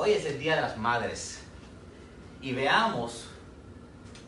Hoy 0.00 0.12
es 0.12 0.24
el 0.26 0.38
Día 0.38 0.54
de 0.54 0.60
las 0.60 0.76
Madres 0.76 1.40
y 2.40 2.52
veamos 2.52 3.24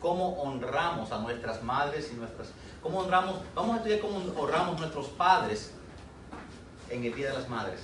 cómo 0.01 0.33
honramos 0.41 1.13
a 1.13 1.19
nuestras 1.19 1.63
madres 1.63 2.11
y 2.11 2.17
nuestras... 2.17 2.49
Cómo 2.83 2.99
honramos, 2.99 3.37
vamos 3.55 3.75
a 3.75 3.77
estudiar 3.77 4.01
cómo 4.01 4.17
honramos 4.37 4.77
nuestros 4.77 5.07
padres 5.07 5.71
en 6.89 7.05
el 7.05 7.15
Día 7.15 7.29
de 7.29 7.35
las 7.35 7.47
Madres. 7.47 7.79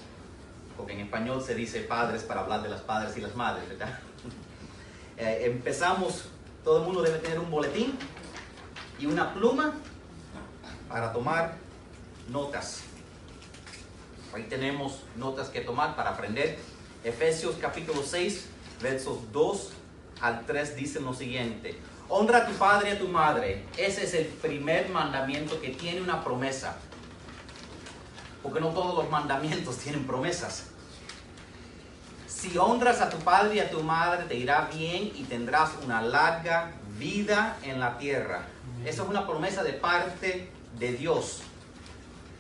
Porque 0.76 0.92
en 0.92 1.00
español 1.00 1.42
se 1.42 1.56
dice 1.56 1.80
padres 1.80 2.24
para 2.24 2.42
hablar 2.42 2.62
de 2.62 2.68
las 2.68 2.82
padres 2.82 3.16
y 3.16 3.22
las 3.22 3.34
madres, 3.36 3.70
¿verdad? 3.70 3.98
Eh, 5.20 5.48
empezamos, 5.48 6.26
todo 6.64 6.78
el 6.78 6.84
mundo 6.84 7.02
debe 7.02 7.18
tener 7.18 7.40
un 7.40 7.50
boletín 7.50 7.98
y 9.00 9.08
una 9.08 9.34
pluma 9.34 9.74
para 10.88 11.12
tomar 11.12 11.56
notas. 12.30 12.84
Ahí 14.32 14.44
tenemos 14.44 15.02
notas 15.16 15.50
que 15.50 15.62
tomar 15.62 15.96
para 15.96 16.12
aprender. 16.12 16.60
Efesios 17.08 17.56
capítulo 17.62 18.04
6, 18.04 18.48
versos 18.82 19.20
2 19.32 19.70
al 20.20 20.46
3 20.46 20.76
dicen 20.76 21.06
lo 21.06 21.14
siguiente. 21.14 21.80
Honra 22.10 22.40
a 22.40 22.46
tu 22.46 22.52
padre 22.56 22.90
y 22.90 22.92
a 22.92 23.00
tu 23.00 23.08
madre. 23.08 23.64
Ese 23.78 24.04
es 24.04 24.14
el 24.14 24.26
primer 24.26 24.90
mandamiento 24.90 25.62
que 25.62 25.70
tiene 25.70 26.02
una 26.02 26.22
promesa. 26.22 26.76
Porque 28.44 28.60
no 28.60 28.72
todos 28.72 28.94
los 28.96 29.10
mandamientos 29.10 29.78
tienen 29.84 30.06
promesas. 30.06 30.66
Si 32.28 32.58
honras 32.58 33.00
a 33.00 33.10
tu 33.10 33.20
padre 33.20 33.56
y 33.56 33.60
a 33.60 33.72
tu 33.72 33.82
madre, 33.84 34.26
te 34.26 34.36
irá 34.36 34.70
bien 34.74 35.14
y 35.16 35.24
tendrás 35.30 35.72
una 35.86 36.02
larga 36.02 36.74
vida 37.00 37.58
en 37.64 37.80
la 37.80 37.98
tierra. 37.98 38.42
Esa 38.84 39.04
es 39.04 39.08
una 39.08 39.26
promesa 39.26 39.64
de 39.64 39.72
parte 39.72 40.50
de 40.78 40.92
Dios. 40.92 41.42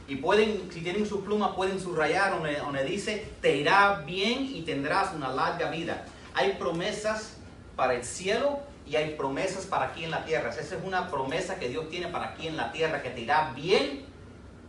Y 0.07 0.15
pueden, 0.17 0.69
si 0.71 0.81
tienen 0.81 1.05
su 1.05 1.23
pluma, 1.23 1.55
pueden 1.55 1.79
subrayar 1.79 2.31
donde, 2.31 2.57
donde 2.57 2.83
dice, 2.85 3.29
te 3.41 3.57
irá 3.57 4.03
bien 4.05 4.43
y 4.53 4.61
tendrás 4.61 5.13
una 5.13 5.29
larga 5.29 5.69
vida. 5.69 6.05
Hay 6.33 6.53
promesas 6.53 7.37
para 7.75 7.93
el 7.93 8.05
cielo 8.05 8.59
y 8.85 8.95
hay 8.95 9.15
promesas 9.15 9.65
para 9.65 9.87
aquí 9.87 10.05
en 10.05 10.11
la 10.11 10.23
tierra. 10.23 10.49
Esa 10.49 10.61
es 10.61 10.83
una 10.83 11.09
promesa 11.09 11.59
que 11.59 11.67
Dios 11.67 11.89
tiene 11.89 12.07
para 12.07 12.29
aquí 12.29 12.47
en 12.47 12.55
la 12.55 12.71
tierra, 12.71 13.01
que 13.03 13.09
te 13.09 13.21
irá 13.21 13.51
bien. 13.53 14.05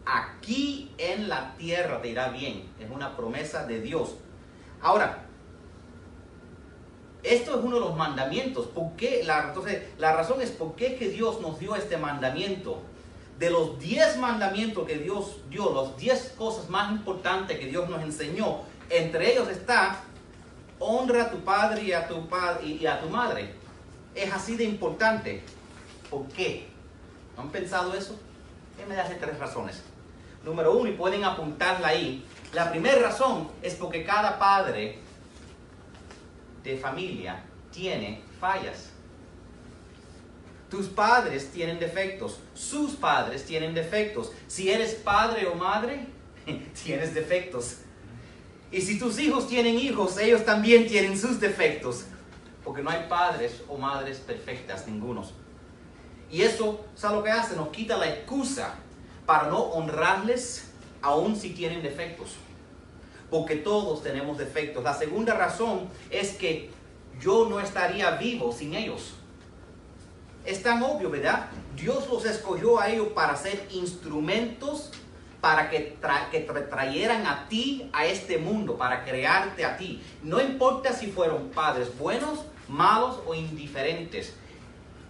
Aquí 0.04 0.90
en 0.98 1.28
la 1.28 1.54
tierra 1.56 2.02
te 2.02 2.08
irá 2.08 2.30
bien. 2.30 2.68
Es 2.80 2.90
una 2.90 3.16
promesa 3.16 3.64
de 3.64 3.80
Dios. 3.80 4.16
Ahora, 4.80 5.24
esto 7.22 7.58
es 7.58 7.64
uno 7.64 7.76
de 7.76 7.80
los 7.80 7.96
mandamientos. 7.96 8.66
¿Por 8.66 8.92
qué? 8.96 9.22
La, 9.24 9.48
entonces, 9.48 9.82
la 9.98 10.12
razón 10.12 10.40
es 10.40 10.50
por 10.50 10.74
qué 10.74 10.96
que 10.96 11.08
Dios 11.08 11.40
nos 11.40 11.58
dio 11.58 11.76
este 11.76 11.96
mandamiento. 11.96 12.82
De 13.38 13.50
los 13.50 13.78
10 13.78 14.18
mandamientos 14.18 14.86
que 14.86 14.96
Dios 14.98 15.36
dio, 15.48 15.70
los 15.70 15.96
10 15.96 16.34
cosas 16.36 16.68
más 16.68 16.90
importantes 16.90 17.58
que 17.58 17.66
Dios 17.66 17.88
nos 17.88 18.02
enseñó, 18.02 18.62
entre 18.90 19.32
ellos 19.32 19.48
está 19.48 20.00
honra 20.78 21.24
a 21.24 21.30
tu 21.30 21.38
padre 21.40 21.82
y 21.82 21.92
a 21.92 22.08
tu, 22.08 22.20
madre. 23.10 23.54
Es 24.14 24.32
así 24.32 24.56
de 24.56 24.64
importante. 24.64 25.42
¿Por 26.10 26.26
qué? 26.28 26.68
¿No 27.36 27.42
han 27.42 27.50
pensado 27.50 27.94
eso? 27.94 28.18
me 28.88 28.94
da 28.94 29.04
tres 29.04 29.38
razones. 29.38 29.82
Número 30.44 30.72
uno, 30.72 30.88
y 30.88 30.92
pueden 30.92 31.24
apuntarla 31.24 31.88
ahí. 31.88 32.24
La 32.52 32.70
primera 32.70 33.00
razón 33.00 33.50
es 33.60 33.74
porque 33.74 34.04
cada 34.04 34.38
padre 34.38 34.98
de 36.62 36.76
familia 36.76 37.42
tiene 37.72 38.22
fallas. 38.40 38.92
Tus 40.70 40.86
padres 40.86 41.50
tienen 41.50 41.78
defectos, 41.78 42.40
sus 42.54 42.92
padres 42.96 43.44
tienen 43.44 43.74
defectos. 43.74 44.32
Si 44.46 44.70
eres 44.70 44.94
padre 44.94 45.46
o 45.46 45.54
madre, 45.54 46.06
tienes 46.84 47.14
defectos. 47.14 47.78
Y 48.70 48.82
si 48.82 48.98
tus 48.98 49.18
hijos 49.18 49.48
tienen 49.48 49.78
hijos, 49.78 50.18
ellos 50.18 50.44
también 50.44 50.86
tienen 50.86 51.18
sus 51.18 51.40
defectos. 51.40 52.04
Porque 52.62 52.82
no 52.82 52.90
hay 52.90 53.06
padres 53.08 53.62
o 53.66 53.78
madres 53.78 54.18
perfectas, 54.18 54.86
ningunos. 54.86 55.32
Y 56.30 56.42
eso, 56.42 56.84
¿sabes 56.94 57.16
lo 57.16 57.24
que 57.24 57.30
hace? 57.30 57.56
Nos 57.56 57.68
quita 57.68 57.96
la 57.96 58.10
excusa 58.10 58.74
para 59.24 59.48
no 59.48 59.58
honrarles 59.58 60.70
aun 61.00 61.34
si 61.34 61.50
tienen 61.50 61.82
defectos. 61.82 62.32
Porque 63.30 63.56
todos 63.56 64.02
tenemos 64.02 64.36
defectos. 64.36 64.84
La 64.84 64.92
segunda 64.92 65.34
razón 65.34 65.88
es 66.10 66.32
que 66.32 66.70
yo 67.20 67.48
no 67.48 67.58
estaría 67.60 68.10
vivo 68.12 68.52
sin 68.52 68.74
ellos. 68.74 69.14
Es 70.48 70.62
tan 70.62 70.82
obvio, 70.82 71.10
¿verdad? 71.10 71.50
Dios 71.76 72.08
los 72.08 72.24
escogió 72.24 72.80
a 72.80 72.88
ellos 72.88 73.08
para 73.08 73.36
ser 73.36 73.68
instrumentos 73.70 74.90
para 75.42 75.68
que, 75.68 75.98
que 76.30 76.40
trayeran 76.40 77.26
a 77.26 77.46
ti 77.50 77.90
a 77.92 78.06
este 78.06 78.38
mundo, 78.38 78.78
para 78.78 79.04
crearte 79.04 79.66
a 79.66 79.76
ti. 79.76 80.02
No 80.22 80.40
importa 80.40 80.94
si 80.94 81.08
fueron 81.08 81.50
padres 81.50 81.96
buenos, 81.98 82.46
malos 82.66 83.20
o 83.26 83.34
indiferentes. 83.34 84.32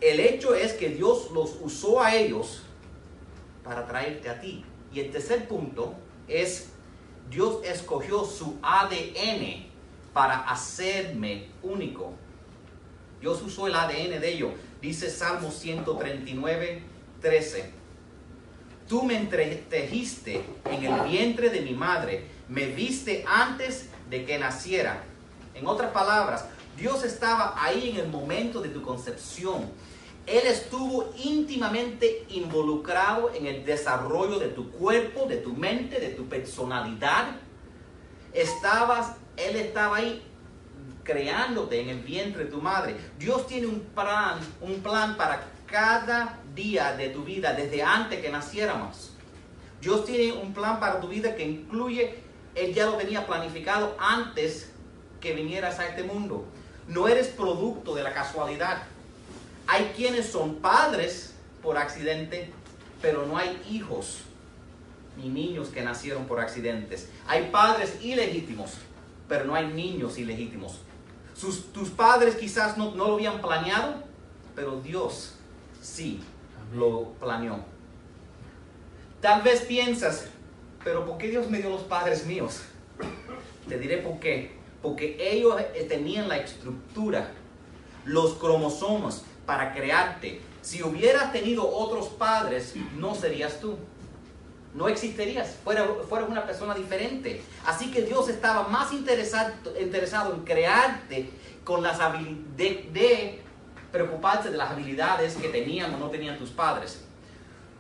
El 0.01 0.19
hecho 0.19 0.57
es 0.57 0.73
que 0.73 0.89
Dios 0.89 1.31
los 1.31 1.57
usó 1.63 2.03
a 2.03 2.17
ellos 2.17 2.65
para 3.63 3.87
traerte 3.87 4.29
a 4.29 4.41
ti. 4.41 4.65
Y 4.93 4.99
el 4.99 5.13
tercer 5.13 5.47
punto 5.47 5.95
es, 6.27 6.71
Dios 7.31 7.61
escogió 7.65 8.25
su 8.25 8.59
ADN 8.61 9.67
para 10.13 10.41
hacerme 10.51 11.47
único. 11.63 12.13
Dios 13.21 13.41
usó 13.41 13.69
el 13.69 13.77
ADN 13.77 14.21
de 14.21 14.33
ellos. 14.33 14.51
Dice 14.81 15.11
Salmo 15.11 15.51
139, 15.51 16.83
13. 17.21 17.71
Tú 18.89 19.03
me 19.03 19.17
entretejiste 19.17 20.45
en 20.65 20.85
el 20.85 21.09
vientre 21.09 21.51
de 21.51 21.61
mi 21.63 21.75
madre, 21.75 22.25
me 22.49 22.67
viste 22.67 23.25
antes 23.27 23.89
de 24.09 24.25
que 24.25 24.39
naciera. 24.39 25.03
En 25.55 25.67
otras 25.67 25.91
palabras, 25.91 26.47
Dios 26.77 27.05
estaba 27.05 27.55
ahí 27.63 27.91
en 27.91 27.97
el 27.97 28.09
momento 28.09 28.61
de 28.61 28.69
tu 28.69 28.83
concepción. 28.83 29.69
Él 30.27 30.47
estuvo 30.47 31.13
íntimamente 31.17 32.25
involucrado 32.29 33.33
en 33.35 33.47
el 33.47 33.65
desarrollo 33.65 34.39
de 34.39 34.49
tu 34.49 34.71
cuerpo, 34.71 35.27
de 35.27 35.39
tu 35.39 35.55
mente, 35.55 35.99
de 35.99 36.11
tu 36.11 36.29
personalidad. 36.29 37.37
Estabas, 38.33 39.17
Él 39.37 39.57
estaba 39.57 39.97
ahí 39.97 40.23
creándote 41.09 41.81
en 41.81 41.89
el 41.89 42.01
vientre 42.01 42.45
de 42.45 42.51
tu 42.51 42.61
madre. 42.61 42.95
Dios 43.19 43.47
tiene 43.47 43.67
un 43.67 43.81
plan, 43.81 44.39
un 44.61 44.81
plan 44.83 45.17
para 45.17 45.43
cada 45.67 46.39
día 46.55 46.93
de 46.93 47.09
tu 47.09 47.25
vida 47.25 47.55
desde 47.55 47.83
antes 47.83 48.21
que 48.21 48.29
naciéramos. 48.29 49.15
Dios 49.81 50.05
tiene 50.05 50.33
un 50.33 50.53
plan 50.53 50.79
para 50.79 51.01
tu 51.01 51.09
vida 51.09 51.35
que 51.35 51.45
incluye, 51.45 52.19
Él 52.55 52.75
ya 52.75 52.85
lo 52.85 52.93
tenía 52.93 53.27
planificado 53.27 53.97
antes 53.99 54.71
que 55.19 55.33
vinieras 55.33 55.79
a 55.79 55.89
este 55.89 56.03
mundo. 56.03 56.45
No 56.89 57.09
eres 57.09 57.29
producto 57.29 57.95
de 57.95 58.03
la 58.03 58.13
casualidad. 58.13 58.83
Hay 59.67 59.93
quienes 59.97 60.31
son 60.31 60.57
padres 60.57 61.33
por 61.63 61.79
accidente, 61.79 62.53
pero 63.01 63.25
no 63.25 63.39
hay 63.39 63.59
hijos 63.71 64.19
ni 65.17 65.31
niños 65.31 65.69
que 65.69 65.81
nacieron 65.81 66.27
por 66.27 66.39
accidentes. 66.39 67.09
Hay 67.27 67.49
padres 67.51 67.97
ilegítimos, 68.03 68.73
pero 69.27 69.47
no 69.47 69.55
hay 69.55 69.69
niños 69.69 70.19
ilegítimos. 70.19 70.83
Sus, 71.39 71.73
tus 71.73 71.91
padres 71.91 72.35
quizás 72.35 72.77
no, 72.77 72.95
no 72.95 73.07
lo 73.07 73.15
habían 73.15 73.41
planeado, 73.41 74.03
pero 74.57 74.81
Dios 74.81 75.35
sí 75.81 76.21
lo 76.75 77.13
planeó. 77.21 77.61
Tal 79.21 79.43
vez 79.43 79.63
piensas, 79.63 80.27
pero 80.83 81.07
¿por 81.07 81.19
qué 81.19 81.29
Dios 81.29 81.49
me 81.49 81.59
dio 81.59 81.71
los 81.71 81.83
padres 81.83 82.27
míos? 82.27 82.63
Te 83.69 83.79
diré 83.79 83.99
por 83.99 84.19
qué. 84.19 84.59
Porque 84.83 85.17
ellos 85.21 85.61
eh, 85.61 85.87
tenían 85.89 86.29
la 86.29 86.39
estructura, 86.39 87.31
los 88.05 88.35
cromosomas 88.35 89.25
para 89.47 89.73
crearte. 89.73 90.41
Si 90.63 90.83
hubieras 90.83 91.33
tenido 91.33 91.69
otros 91.69 92.09
padres, 92.09 92.75
no 92.97 93.15
serías 93.15 93.61
tú. 93.61 93.77
No 94.75 94.89
existirías, 94.89 95.57
fueras, 95.65 95.89
una 96.29 96.45
persona 96.45 96.75
diferente. 96.75 97.43
Así 97.65 97.91
que 97.91 98.03
Dios 98.03 98.29
estaba 98.29 98.69
más 98.69 98.93
interesado, 98.93 99.53
interesado 99.81 100.35
en 100.35 100.45
crearte 100.45 101.31
con 101.65 101.83
las 101.83 102.01
habilidades 102.01 102.93
de 102.93 103.43
preocuparse 103.91 104.51
de 104.51 104.59
las 104.59 104.71
habilidades 104.71 105.37
que 105.37 105.49
tenían 105.49 105.95
o 105.95 105.99
no 105.99 106.11
tenían 106.11 106.39
tus 106.39 106.51
padres. 106.51 107.03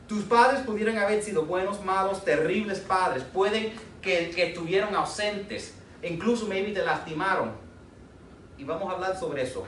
Tus 0.08 0.24
padres 0.24 0.62
pudieran 0.62 0.96
haber 0.96 1.22
sido 1.22 1.44
buenos, 1.44 1.84
malos, 1.84 2.24
terribles 2.24 2.80
padres. 2.80 3.22
Pueden 3.22 3.74
que, 4.00 4.30
que 4.30 4.48
estuvieron 4.48 4.94
ausentes. 4.96 5.74
Incluso 6.02 6.46
maybe 6.46 6.72
te 6.72 6.82
lastimaron. 6.82 7.52
Y 8.56 8.64
vamos 8.64 8.90
a 8.90 8.94
hablar 8.94 9.18
sobre 9.18 9.42
eso. 9.42 9.66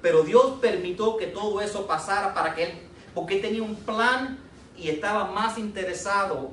Pero 0.00 0.22
Dios 0.22 0.58
permitió 0.60 1.16
que 1.18 1.26
todo 1.26 1.60
eso 1.60 1.86
pasara 1.86 2.32
para 2.32 2.54
que 2.54 2.64
Él, 2.64 2.72
porque 3.14 3.36
tenía 3.36 3.62
un 3.62 3.76
plan 3.76 4.38
y 4.76 4.88
estaba 4.88 5.30
más 5.30 5.58
interesado 5.58 6.50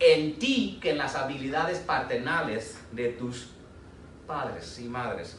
en 0.00 0.38
ti 0.38 0.78
que 0.80 0.90
en 0.90 0.98
las 0.98 1.14
habilidades 1.14 1.78
paternales 1.78 2.78
de 2.90 3.10
tus 3.10 3.50
padres 4.26 4.78
y 4.78 4.88
madres. 4.88 5.38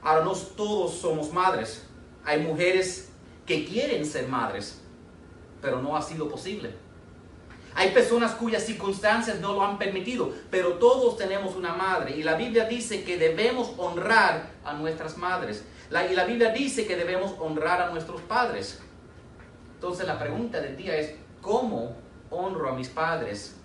Ahora, 0.00 0.24
no 0.24 0.32
todos 0.32 0.94
somos 0.94 1.32
madres. 1.32 1.86
Hay 2.24 2.40
mujeres 2.40 3.10
que 3.44 3.64
quieren 3.66 4.06
ser 4.06 4.28
madres, 4.28 4.80
pero 5.60 5.82
no 5.82 5.96
ha 5.96 6.02
sido 6.02 6.28
posible. 6.28 6.72
Hay 7.74 7.90
personas 7.90 8.32
cuyas 8.32 8.64
circunstancias 8.64 9.40
no 9.40 9.52
lo 9.52 9.64
han 9.64 9.78
permitido, 9.78 10.32
pero 10.50 10.74
todos 10.74 11.16
tenemos 11.16 11.56
una 11.56 11.74
madre. 11.74 12.16
Y 12.16 12.22
la 12.22 12.36
Biblia 12.36 12.64
dice 12.64 13.04
que 13.04 13.16
debemos 13.16 13.72
honrar 13.76 14.50
a 14.64 14.72
nuestras 14.74 15.16
madres. 15.18 15.64
y 15.90 16.14
la 16.14 16.24
Biblia 16.24 16.50
dice 16.50 16.86
que 16.86 16.96
debemos 16.96 17.34
honrar 17.38 17.82
a 17.82 17.90
nuestros 17.90 18.20
padres. 18.22 18.80
Entonces 19.74 20.06
la 20.06 20.18
pregunta 20.18 20.60
del 20.60 20.76
día 20.76 20.96
es, 20.96 21.14
¿cómo 21.40 21.96
honro 22.30 22.70
a 22.70 22.72
mis 22.72 22.88
padres 22.88 23.56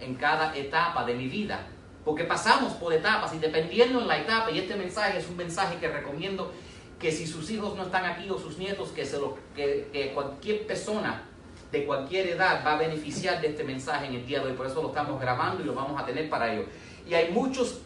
en 0.00 0.14
cada 0.14 0.56
etapa 0.56 1.04
de 1.04 1.14
mi 1.14 1.28
vida? 1.28 1.66
Porque 2.04 2.24
pasamos 2.24 2.74
por 2.74 2.92
etapas 2.92 3.32
y 3.34 3.38
dependiendo 3.38 4.00
en 4.00 4.08
la 4.08 4.18
etapa, 4.18 4.50
y 4.50 4.58
este 4.58 4.76
mensaje 4.76 5.18
es 5.18 5.28
un 5.28 5.36
mensaje 5.36 5.78
que 5.78 5.88
recomiendo 5.88 6.52
que 6.98 7.10
si 7.10 7.26
sus 7.26 7.50
hijos 7.50 7.76
no 7.76 7.84
están 7.84 8.04
aquí 8.04 8.30
o 8.30 8.38
sus 8.38 8.58
nietos, 8.58 8.90
que, 8.90 10.12
cualquier 10.14 10.66
persona 10.66 11.22
de 11.70 11.86
cualquier 11.86 12.28
edad 12.28 12.64
va 12.64 12.74
a 12.74 12.76
beneficiar 12.76 13.40
de 13.40 13.48
este 13.48 13.64
mensaje 13.64 14.06
en 14.06 14.14
el 14.14 14.26
día 14.26 14.40
de 14.40 14.50
hoy. 14.50 14.52
Por 14.52 14.66
eso 14.66 14.80
lo 14.80 14.88
estamos 14.88 15.20
grabando 15.20 15.62
y 15.62 15.66
lo 15.66 15.74
vamos 15.74 16.00
a 16.00 16.06
tener 16.06 16.28
para 16.30 16.52
ello. 16.52 16.66
Y 17.06 17.14
hay 17.14 17.32
muchos 17.32 17.80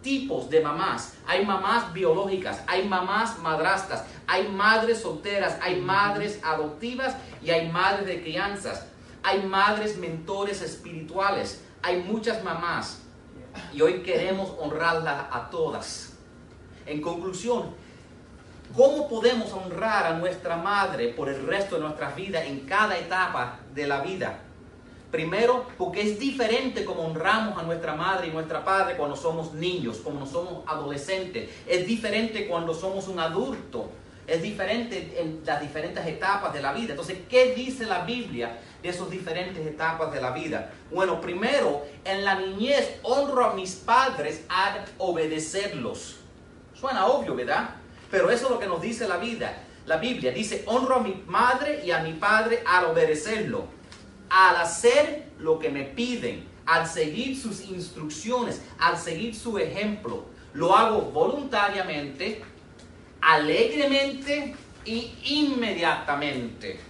tipos 0.00 0.48
de 0.50 0.60
mamás. 0.60 1.14
Hay 1.26 1.44
mamás 1.44 1.92
biológicas, 1.92 2.62
hay 2.66 2.86
mamás 2.86 3.38
madrastas, 3.38 4.04
hay 4.26 4.48
madres 4.48 5.00
solteras, 5.00 5.58
hay 5.60 5.80
madres 5.80 6.40
adoptivas 6.44 7.16
y 7.42 7.50
hay 7.50 7.68
madres 7.68 8.06
de 8.06 8.22
crianzas. 8.22 8.86
Hay 9.22 9.42
madres 9.42 9.96
mentores 9.98 10.62
espirituales. 10.62 11.62
Hay 11.82 12.02
muchas 12.02 12.42
mamás. 12.42 13.02
Y 13.72 13.82
hoy 13.82 14.02
queremos 14.02 14.54
honrarlas 14.58 15.26
a 15.30 15.50
todas. 15.50 16.14
En 16.86 17.00
conclusión, 17.00 17.74
¿Cómo 18.76 19.06
podemos 19.06 19.52
honrar 19.52 20.06
a 20.06 20.14
nuestra 20.14 20.56
madre 20.56 21.08
por 21.08 21.28
el 21.28 21.46
resto 21.46 21.74
de 21.74 21.82
nuestras 21.82 22.16
vidas 22.16 22.46
en 22.46 22.60
cada 22.60 22.96
etapa 22.96 23.58
de 23.74 23.86
la 23.86 24.00
vida? 24.00 24.40
Primero, 25.10 25.66
porque 25.76 26.00
es 26.00 26.18
diferente 26.18 26.82
como 26.86 27.02
honramos 27.02 27.58
a 27.58 27.64
nuestra 27.64 27.94
madre 27.94 28.28
y 28.28 28.30
nuestra 28.30 28.64
padre 28.64 28.96
cuando 28.96 29.14
somos 29.14 29.52
niños, 29.52 29.98
cuando 30.02 30.24
somos 30.24 30.64
adolescentes. 30.66 31.50
Es 31.66 31.86
diferente 31.86 32.48
cuando 32.48 32.72
somos 32.72 33.08
un 33.08 33.18
adulto. 33.18 33.90
Es 34.26 34.42
diferente 34.42 35.16
en 35.18 35.42
las 35.44 35.60
diferentes 35.60 36.06
etapas 36.06 36.52
de 36.52 36.62
la 36.62 36.72
vida. 36.72 36.90
Entonces, 36.90 37.18
¿qué 37.28 37.54
dice 37.54 37.86
la 37.86 38.04
Biblia 38.04 38.58
de 38.82 38.88
esas 38.88 39.10
diferentes 39.10 39.66
etapas 39.66 40.12
de 40.12 40.20
la 40.20 40.30
vida? 40.30 40.72
Bueno, 40.90 41.20
primero, 41.20 41.84
en 42.04 42.24
la 42.24 42.36
niñez 42.36 42.98
honro 43.02 43.44
a 43.44 43.54
mis 43.54 43.74
padres 43.74 44.44
al 44.48 44.84
obedecerlos. 44.98 46.18
Suena 46.74 47.06
obvio, 47.06 47.34
¿verdad? 47.34 47.70
Pero 48.10 48.30
eso 48.30 48.46
es 48.46 48.50
lo 48.50 48.58
que 48.58 48.66
nos 48.66 48.80
dice 48.80 49.08
la 49.08 49.16
vida. 49.16 49.64
La 49.86 49.96
Biblia 49.96 50.30
dice, 50.30 50.62
honro 50.66 50.96
a 50.96 51.00
mi 51.00 51.22
madre 51.26 51.82
y 51.84 51.90
a 51.90 51.98
mi 51.98 52.12
padre 52.12 52.62
al 52.66 52.84
obedecerlo, 52.86 53.64
al 54.30 54.56
hacer 54.56 55.30
lo 55.38 55.58
que 55.58 55.70
me 55.70 55.82
piden, 55.82 56.46
al 56.66 56.86
seguir 56.86 57.36
sus 57.36 57.62
instrucciones, 57.62 58.62
al 58.78 58.96
seguir 58.96 59.34
su 59.34 59.58
ejemplo. 59.58 60.26
Lo 60.54 60.76
hago 60.76 61.00
voluntariamente, 61.00 62.42
alegremente 63.22 64.54
y 64.84 65.14
inmediatamente. 65.24 66.80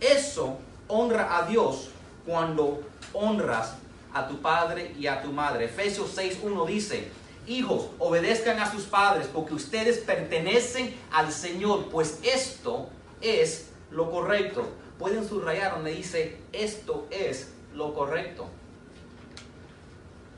Eso 0.00 0.58
honra 0.88 1.38
a 1.38 1.46
Dios 1.46 1.90
cuando 2.26 2.82
honras 3.12 3.76
a 4.12 4.28
tu 4.28 4.40
padre 4.40 4.94
y 4.98 5.06
a 5.06 5.22
tu 5.22 5.32
madre. 5.32 5.66
Efesios 5.66 6.16
6.1 6.16 6.66
dice, 6.66 7.08
Hijos, 7.46 7.90
obedezcan 7.98 8.58
a 8.58 8.70
sus 8.70 8.84
padres 8.84 9.28
porque 9.32 9.54
ustedes 9.54 9.98
pertenecen 9.98 10.94
al 11.12 11.30
Señor, 11.30 11.88
pues 11.90 12.20
esto 12.22 12.88
es 13.20 13.70
lo 13.90 14.10
correcto. 14.10 14.66
Pueden 14.98 15.28
subrayar 15.28 15.72
donde 15.72 15.92
dice 15.92 16.38
esto 16.52 17.06
es 17.10 17.52
lo 17.74 17.92
correcto. 17.92 18.48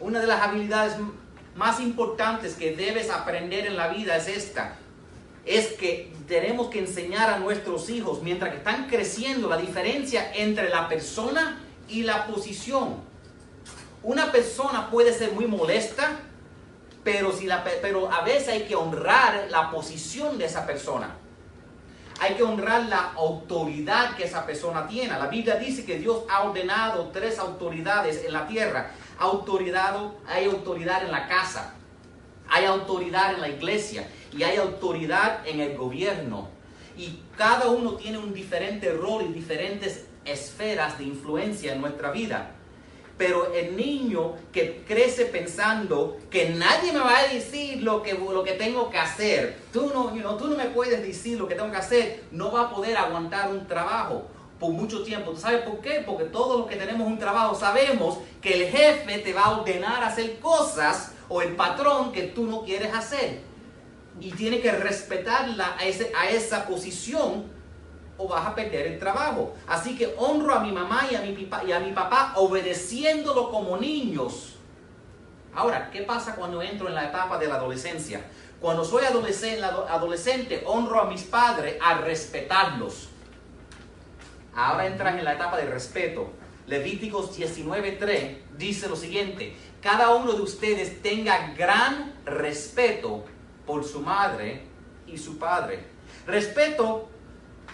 Una 0.00 0.20
de 0.20 0.26
las 0.26 0.42
habilidades 0.42 0.96
más 1.54 1.80
importantes 1.80 2.54
que 2.54 2.74
debes 2.74 3.08
aprender 3.08 3.66
en 3.66 3.76
la 3.76 3.88
vida 3.88 4.16
es 4.16 4.28
esta. 4.28 4.76
Es 5.46 5.68
que 5.68 6.12
tenemos 6.26 6.68
que 6.68 6.80
enseñar 6.80 7.30
a 7.30 7.38
nuestros 7.38 7.88
hijos, 7.88 8.20
mientras 8.22 8.50
que 8.50 8.58
están 8.58 8.88
creciendo, 8.88 9.48
la 9.48 9.56
diferencia 9.56 10.32
entre 10.34 10.68
la 10.68 10.88
persona 10.88 11.62
y 11.88 12.02
la 12.02 12.26
posición. 12.26 12.96
Una 14.02 14.32
persona 14.32 14.90
puede 14.90 15.12
ser 15.12 15.32
muy 15.32 15.46
molesta, 15.46 16.20
pero, 17.04 17.32
si 17.32 17.46
la, 17.46 17.64
pero 17.80 18.12
a 18.12 18.22
veces 18.22 18.48
hay 18.48 18.62
que 18.62 18.74
honrar 18.74 19.46
la 19.48 19.70
posición 19.70 20.36
de 20.38 20.46
esa 20.46 20.66
persona. 20.66 21.14
Hay 22.18 22.34
que 22.34 22.42
honrar 22.42 22.86
la 22.86 23.12
autoridad 23.14 24.16
que 24.16 24.24
esa 24.24 24.44
persona 24.44 24.88
tiene. 24.88 25.16
La 25.16 25.28
Biblia 25.28 25.54
dice 25.56 25.84
que 25.84 25.98
Dios 25.98 26.24
ha 26.28 26.42
ordenado 26.42 27.10
tres 27.12 27.38
autoridades 27.38 28.24
en 28.24 28.32
la 28.32 28.48
tierra. 28.48 28.90
Autoridad, 29.18 29.94
hay 30.26 30.46
autoridad 30.46 31.04
en 31.04 31.12
la 31.12 31.28
casa, 31.28 31.75
hay 32.48 32.64
autoridad 32.64 33.34
en 33.34 33.40
la 33.40 33.48
iglesia 33.48 34.08
y 34.36 34.42
hay 34.42 34.56
autoridad 34.56 35.46
en 35.46 35.60
el 35.60 35.76
gobierno. 35.76 36.48
Y 36.96 37.20
cada 37.36 37.68
uno 37.68 37.94
tiene 37.94 38.18
un 38.18 38.32
diferente 38.32 38.90
rol 38.92 39.24
y 39.28 39.32
diferentes 39.32 40.06
esferas 40.24 40.98
de 40.98 41.04
influencia 41.04 41.72
en 41.74 41.80
nuestra 41.80 42.10
vida. 42.10 42.52
Pero 43.18 43.52
el 43.54 43.76
niño 43.76 44.34
que 44.52 44.82
crece 44.86 45.24
pensando 45.24 46.18
que 46.30 46.50
nadie 46.50 46.92
me 46.92 46.98
va 46.98 47.18
a 47.18 47.28
decir 47.28 47.82
lo 47.82 48.02
que, 48.02 48.12
lo 48.12 48.44
que 48.44 48.52
tengo 48.52 48.90
que 48.90 48.98
hacer, 48.98 49.56
tú 49.72 49.90
no, 49.94 50.36
tú 50.36 50.48
no 50.48 50.56
me 50.56 50.66
puedes 50.66 51.00
decir 51.02 51.38
lo 51.38 51.48
que 51.48 51.54
tengo 51.54 51.70
que 51.70 51.78
hacer, 51.78 52.24
no 52.30 52.52
va 52.52 52.62
a 52.62 52.70
poder 52.70 52.96
aguantar 52.96 53.50
un 53.50 53.66
trabajo 53.66 54.26
por 54.58 54.70
mucho 54.70 55.02
tiempo. 55.02 55.32
¿Tú 55.32 55.38
sabes 55.38 55.62
por 55.62 55.80
qué? 55.80 56.02
Porque 56.06 56.24
todos 56.24 56.58
los 56.58 56.66
que 56.66 56.76
tenemos 56.76 57.06
un 57.06 57.18
trabajo 57.18 57.54
sabemos 57.54 58.18
que 58.40 58.54
el 58.54 58.70
jefe 58.70 59.18
te 59.18 59.32
va 59.32 59.42
a 59.42 59.60
ordenar 59.60 60.02
hacer 60.02 60.38
cosas 60.38 61.12
o 61.28 61.42
el 61.42 61.56
patrón 61.56 62.12
que 62.12 62.24
tú 62.24 62.44
no 62.46 62.62
quieres 62.62 62.94
hacer. 62.94 63.40
Y 64.20 64.30
tiene 64.32 64.60
que 64.60 64.72
respetarla 64.72 65.76
a, 65.78 65.84
ese, 65.84 66.10
a 66.16 66.30
esa 66.30 66.66
posición 66.66 67.44
o 68.18 68.28
vas 68.28 68.46
a 68.46 68.54
perder 68.54 68.86
el 68.86 68.98
trabajo. 68.98 69.54
Así 69.66 69.96
que 69.96 70.14
honro 70.18 70.54
a 70.54 70.60
mi 70.60 70.72
mamá 70.72 71.06
y 71.10 71.14
a 71.14 71.20
mi, 71.20 71.48
y 71.66 71.72
a 71.72 71.80
mi 71.80 71.92
papá 71.92 72.32
obedeciéndolo 72.36 73.50
como 73.50 73.76
niños. 73.76 74.54
Ahora, 75.54 75.90
¿qué 75.90 76.02
pasa 76.02 76.34
cuando 76.34 76.62
entro 76.62 76.88
en 76.88 76.94
la 76.94 77.06
etapa 77.06 77.38
de 77.38 77.48
la 77.48 77.56
adolescencia? 77.56 78.22
Cuando 78.60 78.84
soy 78.84 79.04
adolescente, 79.04 79.62
adolescente 79.64 80.62
honro 80.66 81.00
a 81.00 81.06
mis 81.06 81.22
padres 81.24 81.76
a 81.82 81.98
respetarlos. 81.98 83.08
Ahora 84.56 84.86
entran 84.86 85.18
en 85.18 85.24
la 85.24 85.34
etapa 85.34 85.58
de 85.58 85.66
respeto. 85.66 86.32
Levíticos 86.66 87.38
19.3 87.38 88.38
dice 88.56 88.88
lo 88.88 88.96
siguiente, 88.96 89.54
cada 89.82 90.14
uno 90.14 90.32
de 90.32 90.40
ustedes 90.40 91.02
tenga 91.02 91.52
gran 91.56 92.14
respeto 92.24 93.24
por 93.66 93.84
su 93.84 94.00
madre 94.00 94.62
y 95.06 95.18
su 95.18 95.38
padre. 95.38 95.84
Respeto 96.26 97.08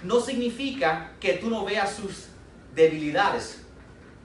no 0.03 0.21
significa 0.21 1.13
que 1.21 1.35
tú 1.35 1.49
no 1.49 1.65
veas 1.65 1.95
sus 1.95 2.27
debilidades. 2.75 3.63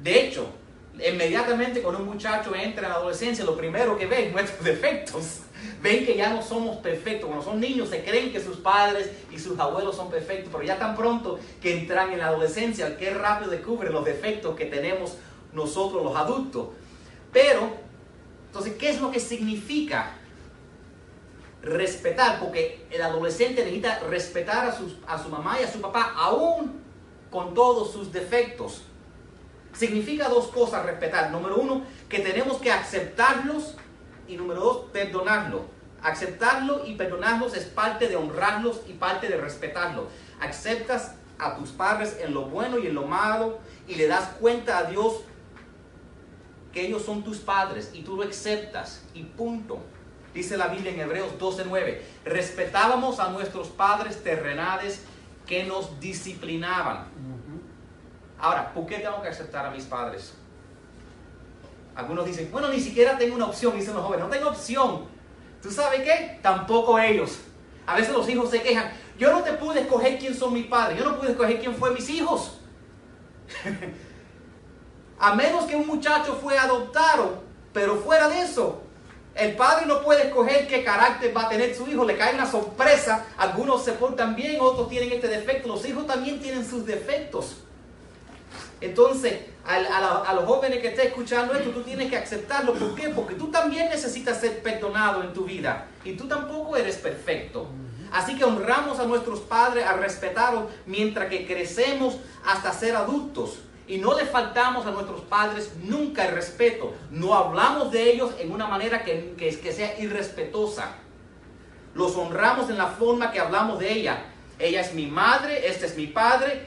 De 0.01 0.19
hecho, 0.19 0.49
inmediatamente 0.95 1.81
cuando 1.81 2.01
un 2.01 2.07
muchacho 2.07 2.55
entra 2.55 2.87
en 2.87 2.89
la 2.89 2.95
adolescencia, 2.95 3.45
lo 3.45 3.55
primero 3.55 3.97
que 3.97 4.07
ven 4.07 4.31
nuestros 4.31 4.63
defectos. 4.63 5.41
Ven 5.81 6.05
que 6.05 6.15
ya 6.15 6.29
no 6.29 6.41
somos 6.41 6.77
perfectos. 6.77 7.27
Cuando 7.27 7.43
son 7.43 7.59
niños 7.59 7.89
se 7.89 8.03
creen 8.03 8.31
que 8.31 8.39
sus 8.39 8.57
padres 8.57 9.09
y 9.31 9.39
sus 9.39 9.59
abuelos 9.59 9.95
son 9.95 10.09
perfectos, 10.09 10.49
pero 10.51 10.63
ya 10.63 10.77
tan 10.77 10.95
pronto 10.95 11.39
que 11.61 11.79
entran 11.79 12.11
en 12.11 12.19
la 12.19 12.27
adolescencia, 12.27 12.97
qué 12.97 13.11
rápido 13.11 13.51
descubren 13.51 13.93
los 13.93 14.05
defectos 14.05 14.55
que 14.55 14.65
tenemos 14.65 15.17
nosotros 15.53 16.03
los 16.03 16.15
adultos. 16.15 16.67
Pero, 17.31 17.69
entonces, 18.47 18.73
¿qué 18.79 18.89
es 18.89 19.01
lo 19.01 19.11
que 19.11 19.19
significa 19.19 20.13
respetar, 21.61 22.39
porque 22.39 22.85
el 22.89 23.01
adolescente 23.01 23.61
necesita 23.61 23.99
respetar 24.09 24.65
a, 24.65 25.13
a 25.13 25.23
su 25.23 25.29
mamá 25.29 25.59
y 25.59 25.63
a 25.63 25.71
su 25.71 25.81
papá, 25.81 26.13
aún 26.15 26.81
con 27.29 27.53
todos 27.53 27.91
sus 27.91 28.11
defectos. 28.11 28.83
Significa 29.73 30.29
dos 30.29 30.47
cosas 30.47 30.85
respetar. 30.85 31.31
Número 31.31 31.57
uno, 31.57 31.83
que 32.09 32.19
tenemos 32.19 32.57
que 32.57 32.71
aceptarlos 32.71 33.75
y 34.27 34.37
número 34.37 34.59
dos, 34.59 34.77
perdonarlos. 34.91 35.61
Aceptarlo 36.01 36.85
y 36.85 36.95
perdonarlos 36.95 37.55
es 37.55 37.65
parte 37.65 38.07
de 38.07 38.15
honrarlos 38.15 38.81
y 38.87 38.93
parte 38.93 39.27
de 39.27 39.37
respetarlos. 39.37 40.05
Aceptas 40.39 41.15
a 41.39 41.55
tus 41.55 41.69
padres 41.69 42.17
en 42.21 42.33
lo 42.33 42.45
bueno 42.45 42.79
y 42.79 42.87
en 42.87 42.95
lo 42.95 43.03
malo 43.03 43.59
y 43.87 43.95
le 43.95 44.07
das 44.07 44.29
cuenta 44.39 44.79
a 44.79 44.83
Dios 44.85 45.21
que 46.71 46.85
ellos 46.85 47.03
son 47.03 47.23
tus 47.23 47.39
padres 47.39 47.91
y 47.93 48.03
tú 48.03 48.15
lo 48.15 48.23
aceptas 48.23 49.03
y 49.13 49.23
punto. 49.23 49.79
Dice 50.33 50.57
la 50.57 50.67
Biblia 50.67 50.91
en 50.91 50.99
Hebreos 50.99 51.31
12:9, 51.39 51.99
respetábamos 52.25 53.19
a 53.19 53.29
nuestros 53.29 53.69
padres 53.69 54.23
terrenales 54.23 55.03
que 55.47 55.63
nos 55.63 55.99
disciplinaban. 55.99 57.07
Ahora, 58.39 58.71
¿por 58.73 58.85
qué 58.85 58.99
tengo 58.99 59.21
que 59.21 59.29
aceptar 59.29 59.65
a 59.65 59.71
mis 59.71 59.85
padres? 59.85 60.35
Algunos 61.97 62.27
dicen, 62.27 62.47
bueno, 62.51 62.67
ni 62.69 62.79
siquiera 62.79 63.17
tengo 63.17 63.35
una 63.35 63.47
opción, 63.47 63.75
dicen 63.75 63.95
los 63.95 64.03
jóvenes, 64.03 64.23
no 64.23 64.31
tengo 64.31 64.49
opción. 64.49 65.05
¿Tú 65.63 65.71
sabes 65.71 66.03
qué? 66.03 66.37
Tampoco 66.43 66.99
ellos. 66.99 67.39
A 67.87 67.95
veces 67.95 68.13
los 68.13 68.29
hijos 68.29 68.51
se 68.51 68.61
quejan, 68.61 68.91
yo 69.17 69.31
no 69.31 69.41
te 69.41 69.53
pude 69.53 69.81
escoger 69.81 70.19
quién 70.19 70.35
son 70.35 70.53
mis 70.53 70.67
padres, 70.67 70.99
yo 70.99 71.03
no 71.03 71.17
pude 71.17 71.31
escoger 71.31 71.59
quién 71.59 71.73
fue 71.73 71.89
mis 71.89 72.07
hijos. 72.11 72.59
A 75.19 75.33
menos 75.33 75.65
que 75.65 75.75
un 75.75 75.87
muchacho 75.87 76.37
fue 76.39 76.55
adoptado, 76.55 77.41
pero 77.73 77.95
fuera 77.95 78.29
de 78.29 78.43
eso, 78.43 78.83
el 79.33 79.55
padre 79.55 79.87
no 79.87 80.03
puede 80.03 80.27
escoger 80.27 80.67
qué 80.67 80.83
carácter 80.83 81.35
va 81.35 81.45
a 81.45 81.49
tener 81.49 81.73
su 81.73 81.87
hijo, 81.87 82.05
le 82.05 82.15
cae 82.15 82.35
una 82.35 82.45
sorpresa, 82.45 83.25
algunos 83.37 83.83
se 83.83 83.93
portan 83.93 84.35
bien, 84.35 84.57
otros 84.61 84.87
tienen 84.87 85.11
este 85.13 85.29
defecto, 85.29 85.67
los 85.67 85.83
hijos 85.87 86.05
también 86.05 86.39
tienen 86.39 86.63
sus 86.63 86.85
defectos. 86.85 87.63
Entonces, 88.79 89.39
a, 89.65 90.33
los 90.33 90.45
jóvenes 90.45 90.79
que 90.79 90.89
estén 90.89 91.07
escuchando 91.07 91.53
esto, 91.53 91.71
tú 91.71 91.81
tienes 91.81 92.09
que 92.09 92.17
aceptarlo. 92.17 92.73
¿Por 92.73 92.95
qué? 92.95 93.09
Porque 93.09 93.35
tú 93.35 93.47
también 93.49 93.89
necesitas 93.89 94.39
ser 94.39 94.61
perdonado 94.61 95.23
en 95.23 95.33
tu 95.33 95.45
vida 95.45 95.87
y 96.03 96.13
tú 96.13 96.27
tampoco 96.27 96.77
eres 96.77 96.97
perfecto. 96.97 97.67
Así 98.11 98.37
que 98.37 98.45
honramos 98.45 98.99
a 98.99 99.05
nuestros 99.05 99.41
padres, 99.41 99.85
a 99.85 99.93
respetarlos 99.93 100.65
mientras 100.85 101.27
que 101.27 101.45
crecemos 101.45 102.17
hasta 102.45 102.71
ser 102.71 102.95
adultos. 102.95 103.59
Y 103.87 103.97
no 103.97 104.17
le 104.17 104.25
faltamos 104.25 104.85
a 104.85 104.91
nuestros 104.91 105.21
padres 105.21 105.71
nunca 105.83 106.27
el 106.27 106.35
respeto. 106.35 106.93
No 107.09 107.33
hablamos 107.33 107.91
de 107.91 108.11
ellos 108.11 108.31
en 108.39 108.51
una 108.51 108.67
manera 108.67 109.03
que, 109.03 109.33
que, 109.37 109.71
sea 109.71 109.99
irrespetuosa. 109.99 110.95
Los 111.93 112.15
honramos 112.15 112.69
en 112.69 112.77
la 112.77 112.87
forma 112.87 113.31
que 113.31 113.39
hablamos 113.39 113.79
de 113.79 113.91
ella. 113.91 114.25
Ella 114.59 114.81
es 114.81 114.93
mi 114.93 115.07
madre, 115.07 115.67
este 115.67 115.85
es 115.85 115.95
mi 115.95 116.07
padre. 116.07 116.65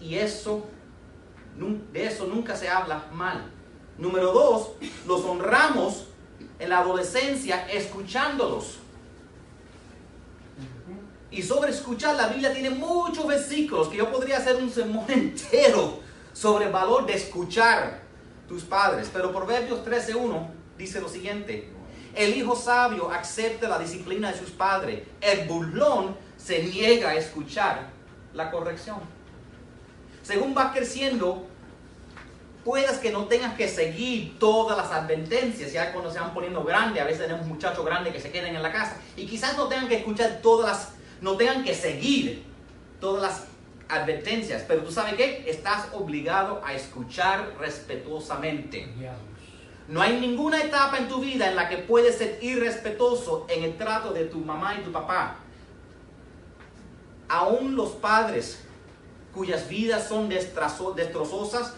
Y 0.00 0.16
eso 0.16 0.66
de 1.92 2.06
eso 2.06 2.26
nunca 2.26 2.56
se 2.56 2.68
habla 2.68 3.06
mal. 3.12 3.50
Número 3.96 4.32
dos, 4.32 4.70
los 5.06 5.24
honramos 5.24 6.06
en 6.58 6.70
la 6.70 6.78
adolescencia 6.78 7.66
escuchándolos. 7.68 8.78
Y 11.30 11.42
sobre 11.42 11.72
escuchar, 11.72 12.16
la 12.16 12.28
Biblia 12.28 12.52
tiene 12.52 12.70
muchos 12.70 13.26
versículos 13.26 13.88
que 13.88 13.98
yo 13.98 14.10
podría 14.10 14.38
hacer 14.38 14.56
un 14.56 14.70
sermón 14.70 15.04
entero 15.08 16.00
sobre 16.32 16.66
el 16.66 16.72
valor 16.72 17.06
de 17.06 17.14
escuchar 17.14 18.02
tus 18.48 18.62
padres. 18.62 19.10
Pero 19.12 19.32
Proverbios 19.32 19.84
13.1 19.84 20.46
dice 20.78 21.00
lo 21.00 21.08
siguiente. 21.08 21.70
El 22.14 22.36
hijo 22.36 22.56
sabio 22.56 23.10
acepta 23.10 23.68
la 23.68 23.78
disciplina 23.78 24.32
de 24.32 24.38
sus 24.38 24.50
padres. 24.50 25.02
El 25.20 25.46
burlón 25.46 26.16
se 26.36 26.62
niega 26.62 27.10
a 27.10 27.16
escuchar 27.16 27.90
la 28.32 28.50
corrección. 28.50 28.98
Según 30.22 30.54
vas 30.54 30.72
creciendo, 30.72 31.47
puedas 32.64 32.98
que 32.98 33.10
no 33.10 33.26
tengas 33.26 33.54
que 33.54 33.68
seguir 33.68 34.38
todas 34.38 34.76
las 34.76 34.90
advertencias, 34.90 35.72
ya 35.72 35.92
cuando 35.92 36.10
se 36.10 36.18
van 36.18 36.34
poniendo 36.34 36.64
grandes, 36.64 37.02
a 37.02 37.06
veces 37.06 37.22
tenemos 37.22 37.46
muchachos 37.46 37.84
grandes 37.84 38.12
que 38.12 38.20
se 38.20 38.30
quedan 38.30 38.54
en 38.54 38.62
la 38.62 38.72
casa 38.72 39.00
y 39.16 39.26
quizás 39.26 39.56
no 39.56 39.68
tengan 39.68 39.88
que 39.88 39.96
escuchar 39.96 40.40
todas 40.42 40.68
las, 40.68 40.92
no 41.20 41.36
tengan 41.36 41.64
que 41.64 41.74
seguir 41.74 42.44
todas 43.00 43.22
las 43.22 43.44
advertencias, 43.88 44.64
pero 44.68 44.82
tú 44.82 44.92
sabes 44.92 45.14
qué, 45.14 45.44
estás 45.48 45.88
obligado 45.92 46.60
a 46.64 46.74
escuchar 46.74 47.54
respetuosamente. 47.58 48.88
No 49.88 50.02
hay 50.02 50.20
ninguna 50.20 50.62
etapa 50.62 50.98
en 50.98 51.08
tu 51.08 51.20
vida 51.20 51.48
en 51.48 51.56
la 51.56 51.68
que 51.68 51.78
puedes 51.78 52.18
ser 52.18 52.38
irrespetuoso 52.42 53.46
en 53.48 53.64
el 53.64 53.78
trato 53.78 54.12
de 54.12 54.26
tu 54.26 54.38
mamá 54.38 54.74
y 54.78 54.82
tu 54.82 54.92
papá. 54.92 55.36
Aún 57.28 57.74
los 57.74 57.90
padres 57.92 58.64
cuyas 59.32 59.68
vidas 59.68 60.08
son 60.08 60.28
destrozosas 60.28 61.74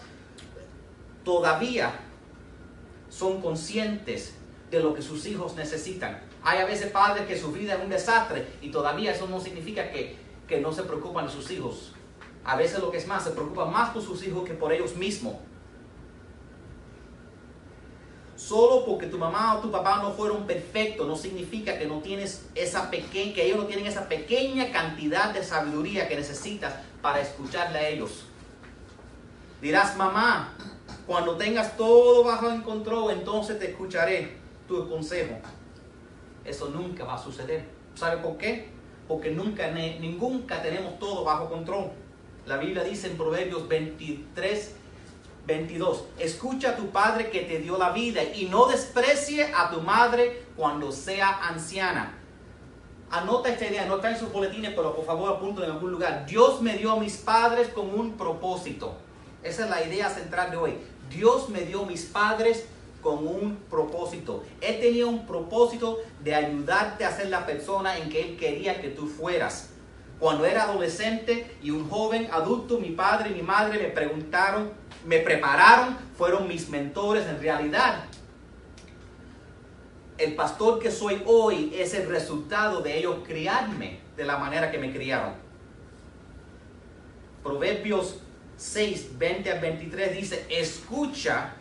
todavía 1.23 1.91
son 3.09 3.41
conscientes 3.41 4.35
de 4.69 4.79
lo 4.79 4.93
que 4.93 5.01
sus 5.01 5.25
hijos 5.25 5.55
necesitan. 5.55 6.21
Hay 6.43 6.59
a 6.59 6.65
veces 6.65 6.91
padres 6.91 7.27
que 7.27 7.37
su 7.37 7.51
vida 7.51 7.75
es 7.75 7.83
un 7.83 7.89
desastre 7.89 8.47
y 8.61 8.69
todavía 8.71 9.11
eso 9.11 9.27
no 9.27 9.39
significa 9.39 9.91
que, 9.91 10.17
que 10.47 10.59
no 10.59 10.71
se 10.71 10.83
preocupan 10.83 11.27
de 11.27 11.31
sus 11.31 11.51
hijos. 11.51 11.93
A 12.43 12.55
veces 12.55 12.79
lo 12.79 12.89
que 12.89 12.97
es 12.97 13.07
más, 13.07 13.23
se 13.23 13.31
preocupan 13.31 13.71
más 13.71 13.91
por 13.91 14.01
sus 14.01 14.25
hijos 14.25 14.43
que 14.43 14.53
por 14.53 14.73
ellos 14.73 14.95
mismos. 14.95 15.35
Solo 18.35 18.85
porque 18.85 19.05
tu 19.05 19.19
mamá 19.19 19.55
o 19.55 19.61
tu 19.61 19.71
papá 19.71 19.99
no 20.01 20.13
fueron 20.13 20.47
perfectos 20.47 21.07
no 21.07 21.15
significa 21.15 21.77
que 21.77 21.85
no 21.85 21.99
tienes 21.99 22.47
esa 22.55 22.89
pequeña, 22.89 23.35
que 23.35 23.45
ellos 23.45 23.57
no 23.57 23.65
tienen 23.65 23.85
esa 23.85 24.09
pequeña 24.09 24.71
cantidad 24.71 25.31
de 25.31 25.43
sabiduría 25.43 26.07
que 26.07 26.15
necesitas 26.15 26.73
para 27.03 27.21
escucharle 27.21 27.77
a 27.77 27.87
ellos. 27.87 28.25
Dirás, 29.61 29.95
mamá, 29.95 30.55
cuando 31.07 31.35
tengas 31.37 31.77
todo 31.77 32.23
bajo 32.23 32.49
en 32.49 32.61
control, 32.61 33.11
entonces 33.11 33.59
te 33.59 33.71
escucharé 33.71 34.37
tu 34.67 34.89
consejo. 34.89 35.35
Eso 36.45 36.69
nunca 36.69 37.03
va 37.03 37.15
a 37.15 37.17
suceder. 37.17 37.65
¿Sabe 37.95 38.17
por 38.17 38.37
qué? 38.37 38.69
Porque 39.07 39.31
nunca, 39.31 39.71
nunca 39.99 40.61
tenemos 40.61 40.97
todo 40.99 41.23
bajo 41.23 41.49
control. 41.49 41.91
La 42.45 42.57
Biblia 42.57 42.83
dice 42.83 43.07
en 43.07 43.17
Proverbios 43.17 43.67
23, 43.67 44.75
22, 45.45 46.05
escucha 46.17 46.71
a 46.71 46.75
tu 46.75 46.87
padre 46.89 47.29
que 47.29 47.41
te 47.41 47.59
dio 47.59 47.77
la 47.77 47.91
vida 47.91 48.23
y 48.23 48.45
no 48.45 48.67
desprecie 48.67 49.51
a 49.53 49.69
tu 49.69 49.81
madre 49.81 50.45
cuando 50.55 50.91
sea 50.91 51.47
anciana. 51.47 52.17
Anota 53.11 53.49
esta 53.49 53.65
idea, 53.65 53.85
no 53.85 53.97
está 53.97 54.11
en 54.11 54.17
sus 54.17 54.31
boletines, 54.31 54.71
pero 54.73 54.95
por 54.95 55.05
favor 55.05 55.35
apunto 55.35 55.63
en 55.63 55.71
algún 55.71 55.91
lugar. 55.91 56.25
Dios 56.25 56.61
me 56.61 56.77
dio 56.77 56.91
a 56.91 56.99
mis 56.99 57.17
padres 57.17 57.67
con 57.69 57.93
un 57.93 58.13
propósito. 58.13 58.95
Esa 59.43 59.63
es 59.63 59.69
la 59.69 59.83
idea 59.83 60.09
central 60.09 60.51
de 60.51 60.57
hoy. 60.57 60.77
Dios 61.09 61.49
me 61.49 61.61
dio 61.61 61.85
mis 61.85 62.03
padres 62.05 62.65
con 63.01 63.27
un 63.27 63.57
propósito. 63.69 64.43
Él 64.61 64.79
tenía 64.79 65.05
un 65.07 65.25
propósito 65.25 65.99
de 66.23 66.35
ayudarte 66.35 67.03
a 67.03 67.11
ser 67.11 67.29
la 67.29 67.45
persona 67.45 67.97
en 67.97 68.09
que 68.09 68.21
Él 68.21 68.37
quería 68.37 68.79
que 68.79 68.89
tú 68.89 69.07
fueras. 69.07 69.69
Cuando 70.19 70.45
era 70.45 70.63
adolescente 70.63 71.57
y 71.63 71.71
un 71.71 71.89
joven 71.89 72.29
adulto, 72.31 72.77
mi 72.77 72.91
padre 72.91 73.31
y 73.31 73.33
mi 73.33 73.41
madre 73.41 73.79
me 73.79 73.89
preguntaron, 73.89 74.71
me 75.03 75.17
prepararon, 75.17 75.97
fueron 76.15 76.47
mis 76.47 76.69
mentores 76.69 77.25
en 77.25 77.41
realidad. 77.41 78.03
El 80.19 80.35
pastor 80.35 80.77
que 80.77 80.91
soy 80.91 81.23
hoy 81.25 81.73
es 81.75 81.95
el 81.95 82.07
resultado 82.07 82.81
de 82.81 82.99
ellos 82.99 83.17
criarme 83.25 83.99
de 84.15 84.23
la 84.23 84.37
manera 84.37 84.69
que 84.69 84.77
me 84.77 84.93
criaron. 84.93 85.33
Proverbios 87.41 88.17
6, 88.61 89.17
20 89.17 89.51
al 89.51 89.59
23 89.59 90.15
dice, 90.15 90.45
escucha 90.47 91.55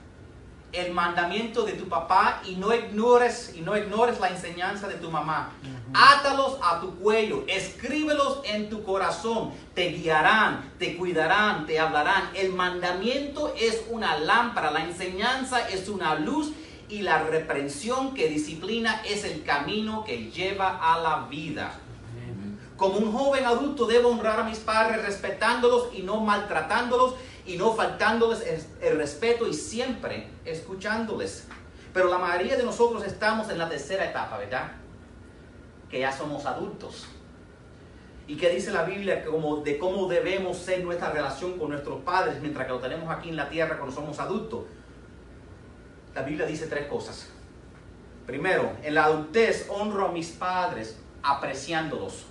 el 0.71 0.92
mandamiento 0.92 1.64
de 1.64 1.73
tu 1.73 1.88
papá 1.88 2.42
y 2.45 2.57
no 2.57 2.75
ignores 2.75 3.54
y 3.57 3.62
no 3.62 3.75
ignores 3.75 4.21
la 4.21 4.28
enseñanza 4.28 4.87
de 4.87 4.97
tu 4.97 5.11
mamá. 5.11 5.50
Átalos 5.95 6.59
a 6.62 6.78
tu 6.78 6.95
cuello, 6.97 7.45
escríbelos 7.49 8.42
en 8.45 8.69
tu 8.69 8.85
corazón, 8.85 9.50
te 9.75 9.88
guiarán, 9.88 10.73
te 10.78 10.99
cuidarán, 10.99 11.64
te 11.64 11.80
hablarán. 11.80 12.30
El 12.35 12.52
mandamiento 12.52 13.54
es 13.59 13.83
una 13.88 14.19
lámpara, 14.19 14.71
la 14.71 14.85
enseñanza 14.85 15.71
es 15.71 15.88
una 15.88 16.16
luz 16.16 16.52
y 16.90 17.00
la 17.00 17.23
reprensión 17.23 18.12
que 18.12 18.28
disciplina 18.28 19.00
es 19.07 19.25
el 19.25 19.42
camino 19.42 20.04
que 20.04 20.30
lleva 20.30 20.78
a 20.83 21.00
la 21.00 21.26
vida. 21.28 21.73
Como 22.81 22.97
un 22.97 23.13
joven 23.13 23.45
adulto 23.45 23.87
debo 23.87 24.09
honrar 24.09 24.41
a 24.41 24.45
mis 24.45 24.59
padres 24.59 25.05
respetándolos 25.05 25.91
y 25.93 26.01
no 26.01 26.19
maltratándolos 26.21 27.15
y 27.45 27.59
no 27.59 27.75
faltándoles 27.75 28.43
el 28.81 28.97
respeto 28.97 29.47
y 29.47 29.53
siempre 29.53 30.31
escuchándoles. 30.47 31.47
Pero 31.93 32.09
la 32.09 32.17
mayoría 32.17 32.57
de 32.57 32.63
nosotros 32.63 33.05
estamos 33.05 33.51
en 33.51 33.59
la 33.59 33.69
tercera 33.69 34.07
etapa, 34.07 34.39
¿verdad? 34.39 34.73
Que 35.91 36.01
ya 36.01 36.11
somos 36.11 36.47
adultos. 36.47 37.07
¿Y 38.27 38.39
qué 38.39 38.49
dice 38.49 38.71
la 38.71 38.85
Biblia 38.85 39.27
como 39.27 39.59
de 39.59 39.77
cómo 39.77 40.09
debemos 40.09 40.57
ser 40.57 40.83
nuestra 40.83 41.11
relación 41.11 41.59
con 41.59 41.69
nuestros 41.69 42.01
padres 42.01 42.41
mientras 42.41 42.67
que 42.67 42.73
lo 42.73 42.79
tenemos 42.79 43.11
aquí 43.15 43.29
en 43.29 43.37
la 43.37 43.51
tierra 43.51 43.77
cuando 43.77 43.95
somos 43.95 44.19
adultos? 44.19 44.65
La 46.15 46.23
Biblia 46.23 46.47
dice 46.47 46.67
tres 46.67 46.87
cosas. 46.87 47.29
Primero, 48.27 48.73
en 48.83 48.95
la 48.95 49.05
adultez 49.05 49.67
honro 49.69 50.07
a 50.07 50.13
mis 50.13 50.31
padres 50.31 50.99
apreciándolos 51.23 52.30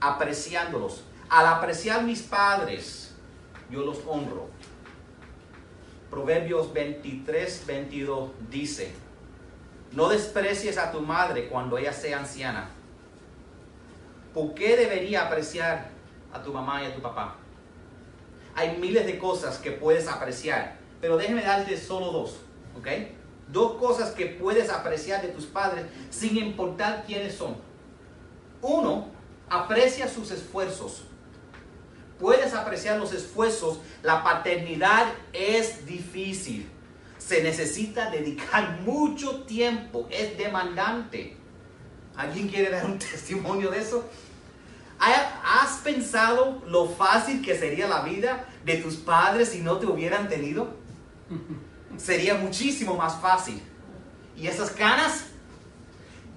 apreciándolos. 0.00 1.04
Al 1.28 1.46
apreciar 1.46 2.04
mis 2.04 2.22
padres, 2.22 3.14
yo 3.70 3.84
los 3.84 3.98
honro. 4.06 4.48
Proverbios 6.10 6.72
23, 6.72 7.66
22 7.66 8.30
dice, 8.50 8.92
no 9.92 10.08
desprecies 10.08 10.78
a 10.78 10.92
tu 10.92 11.00
madre 11.00 11.48
cuando 11.48 11.78
ella 11.78 11.92
sea 11.92 12.18
anciana. 12.18 12.68
¿Por 14.32 14.54
qué 14.54 14.76
debería 14.76 15.26
apreciar 15.26 15.90
a 16.32 16.42
tu 16.42 16.52
mamá 16.52 16.82
y 16.82 16.86
a 16.86 16.94
tu 16.94 17.00
papá? 17.00 17.36
Hay 18.54 18.76
miles 18.78 19.06
de 19.06 19.18
cosas 19.18 19.58
que 19.58 19.72
puedes 19.72 20.08
apreciar, 20.08 20.76
pero 21.00 21.16
déjeme 21.16 21.42
darte 21.42 21.76
solo 21.76 22.10
dos, 22.10 22.38
¿ok? 22.76 22.88
Dos 23.48 23.74
cosas 23.74 24.10
que 24.12 24.26
puedes 24.26 24.70
apreciar 24.70 25.22
de 25.22 25.28
tus 25.28 25.46
padres 25.46 25.84
sin 26.10 26.36
importar 26.36 27.04
quiénes 27.04 27.34
son. 27.34 27.56
Uno 28.62 29.13
Aprecia 29.48 30.08
sus 30.08 30.30
esfuerzos. 30.30 31.04
Puedes 32.18 32.54
apreciar 32.54 32.98
los 32.98 33.12
esfuerzos. 33.12 33.80
La 34.02 34.22
paternidad 34.22 35.06
es 35.32 35.86
difícil. 35.86 36.70
Se 37.18 37.42
necesita 37.42 38.10
dedicar 38.10 38.80
mucho 38.80 39.42
tiempo. 39.44 40.06
Es 40.10 40.36
demandante. 40.38 41.36
¿Alguien 42.16 42.48
quiere 42.48 42.70
dar 42.70 42.86
un 42.86 42.98
testimonio 42.98 43.70
de 43.70 43.80
eso? 43.80 44.08
¿Has 44.98 45.78
pensado 45.80 46.62
lo 46.66 46.88
fácil 46.88 47.42
que 47.42 47.58
sería 47.58 47.88
la 47.88 48.02
vida 48.02 48.46
de 48.64 48.76
tus 48.76 48.96
padres 48.96 49.50
si 49.50 49.60
no 49.60 49.78
te 49.78 49.86
hubieran 49.86 50.28
tenido? 50.28 50.74
Sería 51.96 52.34
muchísimo 52.34 52.96
más 52.96 53.20
fácil. 53.20 53.60
¿Y 54.36 54.46
esas 54.46 54.70
canas? 54.70 55.26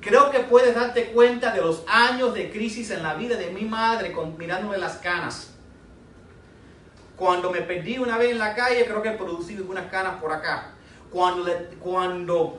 Creo 0.08 0.32
que 0.32 0.40
puedes 0.40 0.74
darte 0.74 1.08
cuenta 1.08 1.52
de 1.52 1.60
los 1.60 1.84
años 1.86 2.34
de 2.34 2.50
crisis 2.50 2.92
en 2.92 3.04
la 3.04 3.16
vida 3.16 3.36
de 3.36 3.52
mi 3.52 3.64
madre 3.64 4.14
con, 4.14 4.38
mirándome 4.38 4.78
las 4.78 4.96
canas. 5.00 5.54
Cuando 7.18 7.52
me 7.52 7.60
perdí 7.60 7.98
una 7.98 8.18
vez 8.18 8.32
en 8.32 8.40
la 8.40 8.56
calle, 8.56 8.86
creo 8.86 9.02
que 9.02 9.10
he 9.10 9.18
producido 9.18 9.66
unas 9.66 9.88
canas 9.92 10.22
por 10.22 10.32
acá. 10.32 10.72
Cuando, 11.12 11.52
cuando, 11.82 12.58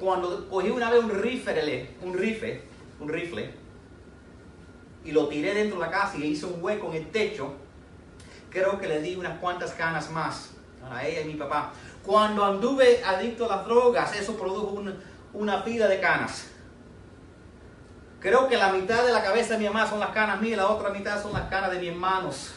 cuando 0.00 0.48
cogí 0.48 0.70
una 0.70 0.90
vez 0.90 1.04
un 1.04 1.10
rifle, 1.10 1.90
un 2.02 2.14
rifle, 2.14 2.62
un 2.98 3.08
rifle, 3.08 3.54
y 5.04 5.12
lo 5.12 5.28
tiré 5.28 5.54
dentro 5.54 5.78
de 5.78 5.86
la 5.86 5.92
casa 5.92 6.18
y 6.18 6.24
hice 6.24 6.46
un 6.46 6.60
hueco 6.60 6.88
en 6.88 6.94
el 6.96 7.06
techo, 7.12 7.54
creo 8.50 8.80
que 8.80 8.88
le 8.88 9.00
di 9.00 9.14
unas 9.14 9.38
cuantas 9.38 9.70
canas 9.74 10.10
más 10.10 10.50
a 10.90 11.06
ella 11.06 11.20
y 11.20 11.26
mi 11.26 11.34
papá. 11.34 11.72
Cuando 12.04 12.44
anduve 12.44 13.02
adicto 13.04 13.44
a 13.44 13.56
las 13.56 13.66
drogas, 13.66 14.16
eso 14.16 14.36
produjo 14.36 14.82
una, 15.32 15.64
pila 15.64 15.86
de 15.86 16.00
canas. 16.00 16.48
Creo 18.20 18.48
que 18.48 18.56
la 18.56 18.72
mitad 18.72 19.04
de 19.04 19.12
la 19.12 19.22
cabeza 19.22 19.54
de 19.54 19.60
mi 19.60 19.66
mamá 19.66 19.88
son 19.88 20.00
las 20.00 20.10
canas 20.10 20.40
mías, 20.40 20.58
la 20.58 20.68
otra 20.68 20.90
mitad 20.90 21.22
son 21.22 21.32
las 21.32 21.48
canas 21.48 21.70
de 21.70 21.78
mis 21.78 21.90
hermanos. 21.90 22.54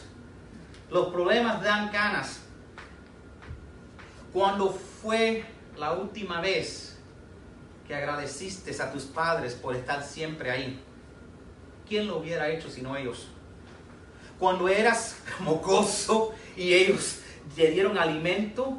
Los 0.90 1.08
problemas 1.08 1.62
dan 1.62 1.90
canas. 1.90 2.40
Cuando 4.32 4.70
fue 4.70 5.44
la 5.76 5.92
última 5.92 6.40
vez 6.40 6.94
que 7.86 7.94
agradeciste 7.94 8.70
a 8.82 8.90
tus 8.90 9.04
padres 9.04 9.54
por 9.54 9.76
estar 9.76 10.02
siempre 10.02 10.50
ahí? 10.50 10.80
¿Quién 11.88 12.08
lo 12.08 12.18
hubiera 12.18 12.48
hecho 12.48 12.70
sino 12.70 12.96
ellos? 12.96 13.28
Cuando 14.38 14.68
eras 14.68 15.16
mocoso 15.40 16.32
y 16.56 16.72
ellos 16.72 17.20
te 17.54 17.70
dieron 17.70 17.98
alimento 17.98 18.78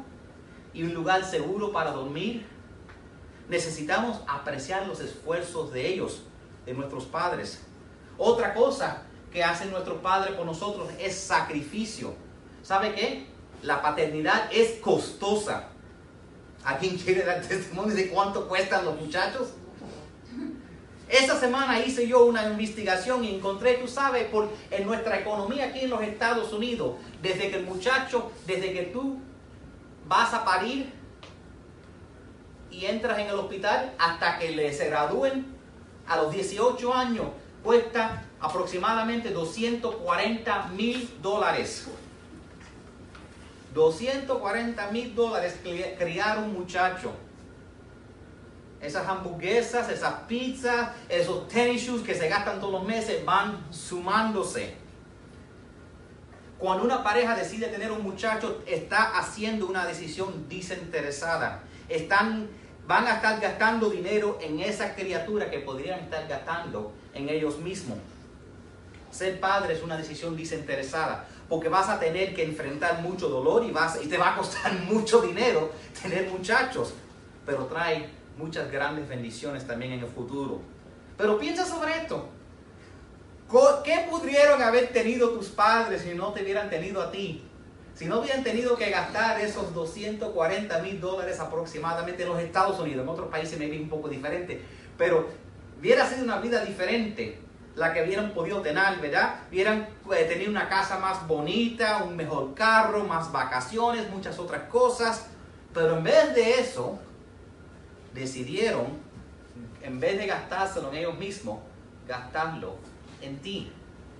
y 0.76 0.82
un 0.82 0.92
lugar 0.92 1.24
seguro 1.24 1.72
para 1.72 1.90
dormir, 1.90 2.46
necesitamos 3.48 4.20
apreciar 4.28 4.86
los 4.86 5.00
esfuerzos 5.00 5.72
de 5.72 5.88
ellos, 5.88 6.20
de 6.66 6.74
nuestros 6.74 7.06
padres. 7.06 7.62
Otra 8.18 8.52
cosa 8.52 9.04
que 9.32 9.42
hacen 9.42 9.70
nuestros 9.70 10.02
padres 10.02 10.34
por 10.34 10.44
nosotros 10.44 10.90
es 11.00 11.16
sacrificio. 11.16 12.14
¿Sabe 12.62 12.94
qué? 12.94 13.26
La 13.62 13.80
paternidad 13.80 14.50
es 14.52 14.78
costosa. 14.80 15.68
¿A 16.62 16.76
quién 16.76 16.98
quiere 16.98 17.24
dar 17.24 17.40
testimonio 17.40 17.94
de 17.94 18.10
cuánto 18.10 18.46
cuestan 18.46 18.84
los 18.84 19.00
muchachos? 19.00 19.48
Esta 21.08 21.40
semana 21.40 21.80
hice 21.80 22.06
yo 22.06 22.26
una 22.26 22.46
investigación 22.50 23.24
y 23.24 23.36
encontré, 23.36 23.74
tú 23.74 23.88
sabes, 23.88 24.24
por, 24.24 24.50
en 24.70 24.86
nuestra 24.86 25.20
economía 25.20 25.66
aquí 25.66 25.80
en 25.80 25.90
los 25.90 26.02
Estados 26.02 26.52
Unidos, 26.52 26.96
desde 27.22 27.48
que 27.48 27.56
el 27.56 27.64
muchacho, 27.64 28.30
desde 28.46 28.74
que 28.74 28.82
tú 28.82 29.20
vas 30.06 30.32
a 30.34 30.44
parir 30.44 30.92
y 32.70 32.86
entras 32.86 33.18
en 33.18 33.28
el 33.28 33.34
hospital 33.34 33.94
hasta 33.98 34.38
que 34.38 34.50
le 34.50 34.72
se 34.72 34.88
gradúen 34.88 35.46
a 36.06 36.16
los 36.16 36.32
18 36.32 36.94
años, 36.94 37.26
cuesta 37.62 38.24
aproximadamente 38.40 39.30
240 39.30 40.66
mil 40.68 41.10
dólares. 41.20 41.88
240 43.74 44.90
mil 44.90 45.14
dólares 45.14 45.58
criar 45.62 46.38
un 46.38 46.54
muchacho 46.54 47.12
esas 48.80 49.06
hamburguesas, 49.08 49.88
esas 49.90 50.14
pizzas, 50.28 50.90
esos 51.08 51.48
tennis 51.48 51.82
shoes 51.82 52.02
que 52.02 52.14
se 52.14 52.28
gastan 52.28 52.60
todos 52.60 52.72
los 52.72 52.84
meses 52.84 53.24
van 53.24 53.66
sumándose. 53.70 54.85
Cuando 56.58 56.84
una 56.84 57.02
pareja 57.02 57.34
decide 57.34 57.66
tener 57.66 57.92
un 57.92 58.02
muchacho, 58.02 58.62
está 58.66 59.18
haciendo 59.18 59.66
una 59.66 59.84
decisión 59.84 60.48
desinteresada. 60.48 61.62
Están, 61.88 62.48
van 62.86 63.06
a 63.06 63.16
estar 63.16 63.40
gastando 63.40 63.90
dinero 63.90 64.38
en 64.40 64.60
esa 64.60 64.94
criatura 64.94 65.50
que 65.50 65.58
podrían 65.58 66.00
estar 66.00 66.26
gastando 66.26 66.92
en 67.12 67.28
ellos 67.28 67.58
mismos. 67.58 67.98
Ser 69.10 69.38
padre 69.38 69.74
es 69.74 69.82
una 69.82 69.98
decisión 69.98 70.34
desinteresada, 70.34 71.26
porque 71.48 71.68
vas 71.68 71.88
a 71.90 72.00
tener 72.00 72.34
que 72.34 72.44
enfrentar 72.44 73.02
mucho 73.02 73.28
dolor 73.28 73.64
y, 73.64 73.70
vas, 73.70 73.98
y 74.02 74.08
te 74.08 74.16
va 74.16 74.32
a 74.32 74.36
costar 74.36 74.72
mucho 74.90 75.20
dinero 75.20 75.72
tener 76.02 76.28
muchachos, 76.30 76.94
pero 77.44 77.66
trae 77.66 78.08
muchas 78.38 78.70
grandes 78.70 79.08
bendiciones 79.08 79.66
también 79.66 79.92
en 79.92 80.00
el 80.00 80.06
futuro. 80.06 80.60
Pero 81.18 81.38
piensa 81.38 81.66
sobre 81.66 81.96
esto. 81.98 82.28
¿Qué 83.84 84.06
pudieron 84.10 84.60
haber 84.60 84.88
tenido 84.88 85.30
tus 85.30 85.48
padres 85.48 86.02
si 86.02 86.14
no 86.14 86.32
te 86.32 86.42
hubieran 86.42 86.68
tenido 86.68 87.00
a 87.00 87.12
ti? 87.12 87.44
Si 87.94 88.06
no 88.06 88.20
hubieran 88.20 88.42
tenido 88.42 88.76
que 88.76 88.90
gastar 88.90 89.40
esos 89.40 89.72
240 89.72 90.78
mil 90.80 91.00
dólares 91.00 91.38
aproximadamente 91.38 92.24
en 92.24 92.28
los 92.30 92.40
Estados 92.40 92.78
Unidos, 92.80 93.04
en 93.04 93.08
otros 93.08 93.28
países 93.28 93.58
me 93.58 93.70
un 93.70 93.88
poco 93.88 94.08
diferente, 94.08 94.60
pero 94.98 95.28
hubiera 95.78 96.04
sido 96.06 96.24
una 96.24 96.38
vida 96.40 96.64
diferente 96.64 97.38
la 97.76 97.92
que 97.92 98.02
hubieran 98.02 98.32
podido 98.32 98.60
tener, 98.62 98.98
¿verdad? 99.00 99.36
Hubieran 99.48 99.88
eh, 100.12 100.24
tenido 100.24 100.50
una 100.50 100.68
casa 100.68 100.98
más 100.98 101.26
bonita, 101.26 102.02
un 102.04 102.16
mejor 102.16 102.54
carro, 102.54 103.04
más 103.04 103.30
vacaciones, 103.30 104.10
muchas 104.10 104.38
otras 104.38 104.62
cosas, 104.64 105.26
pero 105.72 105.98
en 105.98 106.04
vez 106.04 106.34
de 106.34 106.58
eso, 106.58 106.98
decidieron, 108.12 108.86
en 109.82 110.00
vez 110.00 110.18
de 110.18 110.26
gastárselo 110.26 110.88
en 110.88 110.96
ellos 110.96 111.18
mismos, 111.18 111.60
gastarlo 112.08 112.76
en 113.20 113.38
ti. 113.38 113.72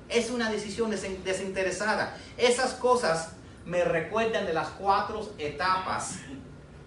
Es 0.08 0.30
una 0.30 0.50
decisión 0.50 0.90
desinteresada. 0.90 2.16
Esas 2.36 2.74
cosas 2.74 3.32
me 3.64 3.84
recuerdan 3.84 4.46
de 4.46 4.52
las 4.52 4.68
cuatro 4.68 5.28
etapas 5.38 6.18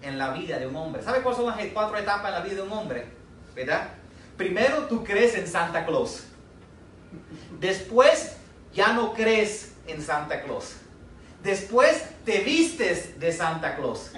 en 0.02 0.18
la 0.18 0.30
vida 0.30 0.58
de 0.58 0.66
un 0.66 0.76
hombre. 0.76 1.02
¿Sabe 1.02 1.20
cuáles 1.20 1.38
son 1.38 1.46
las 1.46 1.58
cuatro 1.72 1.98
etapas 1.98 2.28
en 2.28 2.32
la 2.32 2.40
vida 2.40 2.54
de 2.56 2.62
un 2.62 2.72
hombre? 2.72 3.06
¿Verdad? 3.54 3.88
Primero 4.36 4.86
tú 4.86 5.04
crees 5.04 5.34
en 5.34 5.46
Santa 5.46 5.84
Claus. 5.84 6.24
Después 7.58 8.36
ya 8.72 8.92
no 8.92 9.12
crees 9.12 9.74
en 9.86 10.02
Santa 10.02 10.42
Claus. 10.42 10.76
Después 11.42 12.04
te 12.24 12.40
vistes 12.40 13.18
de 13.20 13.32
Santa 13.32 13.76
Claus. 13.76 14.12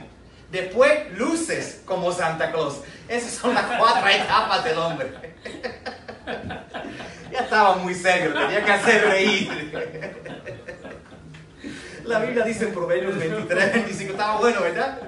Después 0.50 1.12
luces 1.18 1.82
como 1.84 2.12
Santa 2.12 2.52
Claus. 2.52 2.82
Esas 3.08 3.32
son 3.32 3.54
las 3.54 3.64
cuatro 3.78 4.08
etapas 4.10 4.62
del 4.64 4.78
hombre. 4.78 5.34
estaba 7.42 7.76
muy 7.76 7.94
serio, 7.94 8.32
tenía 8.32 8.64
que 8.64 8.72
hacer 8.72 9.08
reír. 9.08 9.72
La 12.04 12.18
Biblia 12.18 12.44
dice 12.44 12.64
en 12.66 12.74
Proverbios 12.74 13.16
23, 13.16 13.72
25, 13.74 14.12
estaba 14.12 14.38
bueno, 14.38 14.60
¿verdad? 14.60 14.98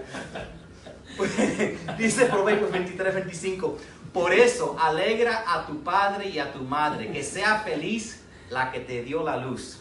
dice 1.98 2.26
Proverbios 2.26 2.70
23, 2.70 3.14
25, 3.14 3.78
por 4.12 4.32
eso 4.32 4.76
alegra 4.78 5.42
a 5.46 5.66
tu 5.66 5.82
padre 5.82 6.28
y 6.28 6.38
a 6.38 6.52
tu 6.52 6.60
madre, 6.60 7.10
que 7.10 7.24
sea 7.24 7.58
feliz 7.60 8.22
la 8.50 8.70
que 8.70 8.80
te 8.80 9.02
dio 9.02 9.24
la 9.24 9.36
luz. 9.36 9.80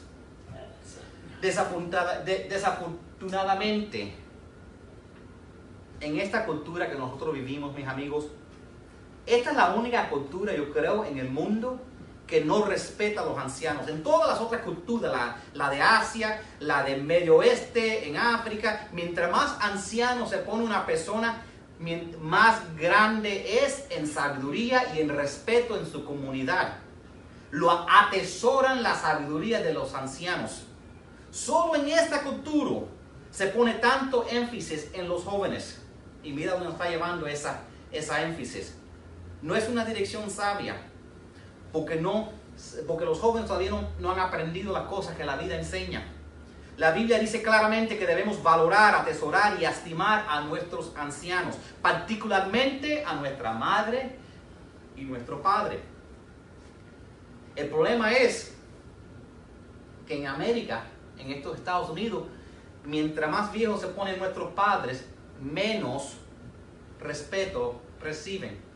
desafortunadamente, 1.42 4.16
en 6.00 6.20
esta 6.20 6.46
cultura 6.46 6.90
que 6.90 6.98
nosotros 6.98 7.34
vivimos, 7.34 7.76
mis 7.76 7.88
amigos, 7.88 8.28
esta 9.26 9.52
es 9.52 9.56
la 9.56 9.74
única 9.74 10.10
cultura, 10.10 10.54
yo 10.54 10.74
creo, 10.74 11.06
en 11.06 11.18
el 11.18 11.30
mundo 11.30 11.80
que 12.28 12.44
no 12.44 12.66
respeta 12.66 13.22
a 13.22 13.26
los 13.26 13.38
ancianos. 13.38 13.88
En 13.88 14.02
todas 14.02 14.28
las 14.30 14.40
otras 14.40 14.62
culturas, 14.62 15.36
la, 15.54 15.70
de 15.70 15.82
Asia, 15.82 16.42
la 16.60 16.84
del 16.84 17.04
Medio 17.04 17.38
Oeste, 17.38 18.08
en 18.08 18.18
África, 18.18 18.88
mientras 18.92 19.32
más 19.32 19.58
anciano 19.60 20.28
se 20.28 20.38
pone 20.38 20.64
una 20.64 20.86
persona, 20.86 21.44
más 22.22 22.62
grande 22.78 23.66
es 23.66 23.86
en 23.90 24.08
sabiduría 24.08 24.96
y 24.96 25.02
en 25.02 25.10
respeto 25.10 25.78
en 25.78 25.86
su 25.86 26.06
comunidad. 26.06 26.76
Lo 27.52 27.70
atesoran 27.72 28.82
la 28.82 28.96
sabiduría 28.96 29.62
de 29.62 29.74
los 29.74 29.94
ancianos. 29.94 30.64
Solo 31.30 31.76
en 31.76 31.90
esta 31.90 32.24
cultura 32.24 32.86
se 33.32 33.48
pone 33.48 33.74
tanto 33.76 34.26
énfasis 34.30 34.90
en 34.94 35.10
los 35.10 35.24
jóvenes. 35.24 35.82
Y 36.24 36.32
mira 36.32 36.52
dónde 36.54 36.66
nos 36.66 36.76
está 36.76 36.90
llevando 36.90 37.28
esa, 37.28 37.62
esa 37.92 38.22
énfasis. 38.22 38.76
No 39.42 39.56
es 39.56 39.68
una 39.68 39.84
dirección 39.84 40.30
sabia, 40.30 40.78
porque, 41.74 41.98
no, 41.98 42.30
porque 42.88 43.04
los 43.04 43.20
jóvenes 43.20 43.48
todavía 43.48 43.72
no, 44.00 44.12
han 44.12 44.20
aprendido 44.20 44.72
las 44.72 44.84
cosas 44.84 45.18
que 45.18 45.26
la 45.26 45.36
vida 45.36 45.58
enseña. 45.58 46.08
La 46.78 46.92
Biblia 46.92 47.20
dice 47.20 47.44
claramente 47.44 47.98
que 48.00 48.08
debemos 48.08 48.42
valorar, 48.42 48.96
atesorar 48.96 49.60
y 49.60 49.66
estimar 49.66 50.26
a 50.30 50.42
nuestros 50.42 50.94
ancianos, 50.96 51.56
particularmente 51.82 53.04
a 53.04 53.16
nuestra 53.16 53.54
madre 53.54 54.16
y 54.96 55.02
nuestro 55.02 55.42
padre. 55.42 55.82
El 57.56 57.68
problema 57.70 58.12
es 58.14 58.56
que 60.08 60.20
en 60.20 60.28
América, 60.28 60.84
en 61.18 61.32
estos 61.32 61.58
Estados 61.58 61.90
Unidos, 61.90 62.24
mientras 62.86 63.30
más 63.30 63.52
viejos 63.52 63.82
se 63.82 63.88
ponen 63.88 64.18
nuestros 64.20 64.52
padres, 64.54 65.06
menos 65.42 66.18
respeto 67.00 67.82
reciben. 68.00 68.73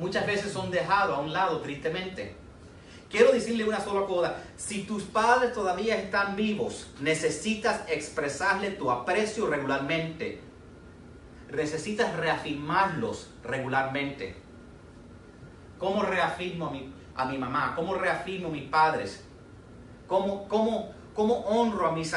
Muchas 0.00 0.26
veces 0.26 0.50
son 0.52 0.70
dejados 0.70 1.16
a 1.16 1.20
un 1.20 1.32
lado 1.32 1.60
tristemente. 1.60 2.34
Quiero 3.10 3.32
decirle 3.32 3.64
una 3.64 3.80
sola 3.80 4.06
cosa, 4.06 4.36
si 4.56 4.84
tus 4.84 5.02
padres 5.02 5.52
todavía 5.52 5.96
están 5.96 6.36
vivos, 6.36 6.88
necesitas 7.00 7.82
expresarle 7.88 8.70
tu 8.70 8.90
aprecio 8.90 9.46
regularmente. 9.46 10.40
Necesitas 11.52 12.16
reafirmarlos 12.16 13.30
regularmente. 13.42 14.36
¿Cómo 15.78 16.02
reafirmo 16.02 16.68
a 16.68 16.70
mi, 16.70 16.92
a 17.16 17.24
mi 17.24 17.36
mamá? 17.36 17.74
¿Cómo 17.74 17.94
reafirmo 17.94 18.48
a 18.48 18.52
mis 18.52 18.68
padres? 18.68 19.24
¿Cómo, 20.06 20.46
cómo, 20.48 20.92
cómo 21.12 21.34
honro 21.40 21.88
a 21.88 21.92
mis 21.92 22.14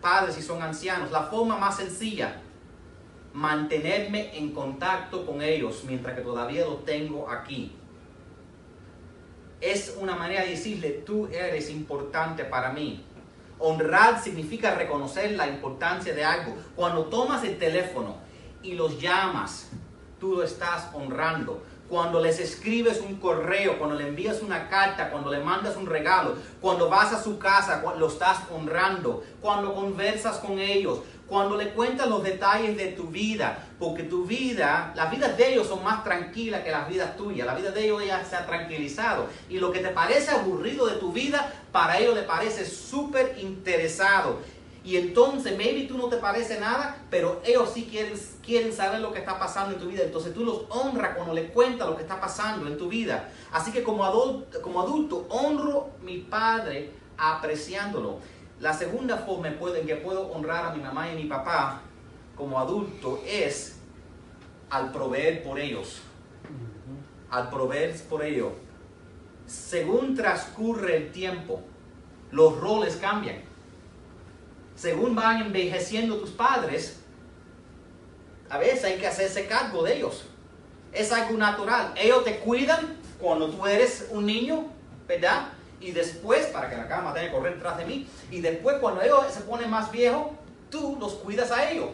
padres 0.00 0.34
si 0.34 0.42
son 0.42 0.62
ancianos? 0.62 1.10
La 1.10 1.22
forma 1.22 1.56
más 1.56 1.76
sencilla, 1.76 2.42
mantenerme 3.34 4.38
en 4.38 4.52
contacto 4.52 5.26
con 5.26 5.42
ellos 5.42 5.84
mientras 5.86 6.16
que 6.16 6.22
todavía 6.22 6.64
los 6.64 6.84
tengo 6.86 7.28
aquí 7.28 7.76
es 9.64 9.96
una 9.98 10.14
manera 10.14 10.42
de 10.42 10.50
decirle, 10.50 10.90
tú 11.06 11.26
eres 11.32 11.70
importante 11.70 12.44
para 12.44 12.70
mí. 12.70 13.02
Honrar 13.58 14.22
significa 14.22 14.74
reconocer 14.74 15.32
la 15.32 15.48
importancia 15.48 16.12
de 16.14 16.22
algo. 16.22 16.54
Cuando 16.76 17.04
tomas 17.04 17.42
el 17.44 17.56
teléfono 17.56 18.16
y 18.62 18.74
los 18.74 19.00
llamas, 19.00 19.70
tú 20.20 20.34
lo 20.36 20.42
estás 20.42 20.90
honrando. 20.92 21.62
Cuando 21.88 22.20
les 22.20 22.40
escribes 22.40 23.00
un 23.00 23.16
correo, 23.16 23.78
cuando 23.78 23.96
le 23.96 24.08
envías 24.08 24.42
una 24.42 24.68
carta, 24.68 25.10
cuando 25.10 25.30
le 25.30 25.38
mandas 25.38 25.76
un 25.76 25.86
regalo, 25.86 26.34
cuando 26.60 26.90
vas 26.90 27.14
a 27.14 27.22
su 27.22 27.38
casa, 27.38 27.82
lo 27.98 28.08
estás 28.08 28.40
honrando. 28.50 29.22
Cuando 29.40 29.74
conversas 29.74 30.38
con 30.38 30.58
ellos, 30.58 31.00
cuando 31.26 31.56
le 31.56 31.70
cuentas 31.70 32.08
los 32.08 32.22
detalles 32.22 32.76
de 32.76 32.88
tu 32.88 33.04
vida, 33.04 33.66
porque 33.78 34.02
tu 34.02 34.24
vida, 34.24 34.92
las 34.94 35.10
vidas 35.10 35.36
de 35.36 35.52
ellos 35.52 35.66
son 35.66 35.82
más 35.82 36.04
tranquilas 36.04 36.62
que 36.62 36.70
las 36.70 36.88
vidas 36.88 37.16
tuyas, 37.16 37.46
la 37.46 37.54
vida 37.54 37.70
de 37.70 37.84
ellos 37.84 38.04
ya 38.04 38.24
se 38.24 38.36
ha 38.36 38.46
tranquilizado 38.46 39.26
y 39.48 39.58
lo 39.58 39.72
que 39.72 39.80
te 39.80 39.88
parece 39.88 40.30
aburrido 40.30 40.86
de 40.86 40.96
tu 40.96 41.12
vida, 41.12 41.52
para 41.72 41.98
ellos 41.98 42.14
le 42.14 42.22
parece 42.22 42.66
súper 42.66 43.36
interesado. 43.40 44.38
Y 44.84 44.98
entonces, 44.98 45.56
maybe 45.56 45.88
tú 45.88 45.96
no 45.96 46.08
te 46.08 46.18
parece 46.18 46.60
nada, 46.60 46.98
pero 47.08 47.40
ellos 47.46 47.70
sí 47.72 47.88
quieren, 47.90 48.12
quieren 48.44 48.70
saber 48.70 49.00
lo 49.00 49.12
que 49.12 49.18
está 49.18 49.38
pasando 49.38 49.74
en 49.74 49.80
tu 49.80 49.88
vida. 49.88 50.02
Entonces 50.02 50.34
tú 50.34 50.44
los 50.44 50.64
honras 50.68 51.16
cuando 51.16 51.32
le 51.32 51.48
cuentas 51.48 51.88
lo 51.88 51.96
que 51.96 52.02
está 52.02 52.20
pasando 52.20 52.66
en 52.66 52.76
tu 52.76 52.86
vida. 52.86 53.30
Así 53.50 53.72
que 53.72 53.82
como 53.82 54.04
adulto, 54.04 54.60
como 54.60 54.82
adulto 54.82 55.26
honro 55.30 55.88
mi 56.02 56.18
padre 56.18 56.90
apreciándolo. 57.16 58.18
La 58.60 58.72
segunda 58.72 59.18
forma 59.18 59.48
en 59.48 59.86
que 59.86 59.96
puedo 59.96 60.30
honrar 60.32 60.66
a 60.66 60.74
mi 60.74 60.82
mamá 60.82 61.08
y 61.08 61.12
a 61.12 61.14
mi 61.14 61.24
papá 61.24 61.80
como 62.36 62.58
adulto 62.58 63.22
es 63.26 63.76
al 64.70 64.92
proveer 64.92 65.42
por 65.42 65.58
ellos. 65.58 66.00
Al 67.30 67.50
proveer 67.50 68.00
por 68.08 68.22
ellos. 68.22 68.52
Según 69.46 70.14
transcurre 70.14 70.96
el 70.96 71.12
tiempo, 71.12 71.62
los 72.30 72.58
roles 72.58 72.96
cambian. 72.96 73.42
Según 74.76 75.14
van 75.14 75.42
envejeciendo 75.42 76.18
tus 76.18 76.30
padres, 76.30 77.00
a 78.48 78.58
veces 78.58 78.84
hay 78.84 78.98
que 78.98 79.06
hacerse 79.06 79.46
cargo 79.46 79.82
de 79.82 79.96
ellos. 79.96 80.24
Es 80.92 81.12
algo 81.12 81.36
natural. 81.36 81.92
Ellos 81.96 82.24
te 82.24 82.38
cuidan 82.38 82.96
cuando 83.20 83.50
tú 83.50 83.66
eres 83.66 84.08
un 84.10 84.26
niño, 84.26 84.66
¿verdad? 85.06 85.48
Y 85.84 85.92
después, 85.92 86.46
para 86.46 86.70
que 86.70 86.76
la 86.76 86.88
cama 86.88 87.12
tenga 87.12 87.26
que 87.26 87.34
correr 87.34 87.54
detrás 87.54 87.76
de 87.76 87.84
mí, 87.84 88.08
y 88.30 88.40
después 88.40 88.78
cuando 88.80 89.02
ellos 89.02 89.26
se 89.30 89.42
ponen 89.42 89.68
más 89.68 89.92
viejos, 89.92 90.28
tú 90.70 90.96
los 90.98 91.12
cuidas 91.14 91.50
a 91.52 91.70
ellos. 91.70 91.90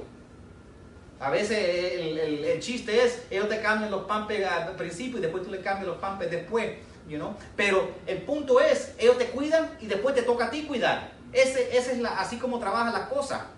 A 1.18 1.28
veces 1.28 1.58
el, 1.58 2.60
chiste 2.60 3.04
es, 3.04 3.24
ellos 3.30 3.48
te 3.48 3.60
cambian 3.60 3.90
los 3.90 4.04
pampes 4.04 4.46
al 4.46 4.76
principio 4.76 5.18
y 5.18 5.22
después 5.22 5.42
tú 5.42 5.50
le 5.50 5.60
cambias 5.60 5.88
los 5.88 5.98
pampes 5.98 6.30
después, 6.30 6.70
you 7.08 7.18
know? 7.18 7.34
Pero 7.56 7.90
el 8.06 8.22
punto 8.22 8.60
es, 8.60 8.94
ellos 8.96 9.18
te 9.18 9.26
cuidan 9.26 9.76
y 9.80 9.86
después 9.86 10.14
te 10.14 10.22
toca 10.22 10.46
a 10.46 10.50
ti 10.50 10.62
cuidar. 10.62 11.10
Ese, 11.32 11.76
ese 11.76 11.92
es 11.92 11.98
la, 11.98 12.20
así 12.20 12.38
como 12.38 12.58
trabaja 12.58 12.90
la 12.90 13.08
cosa. 13.08 13.48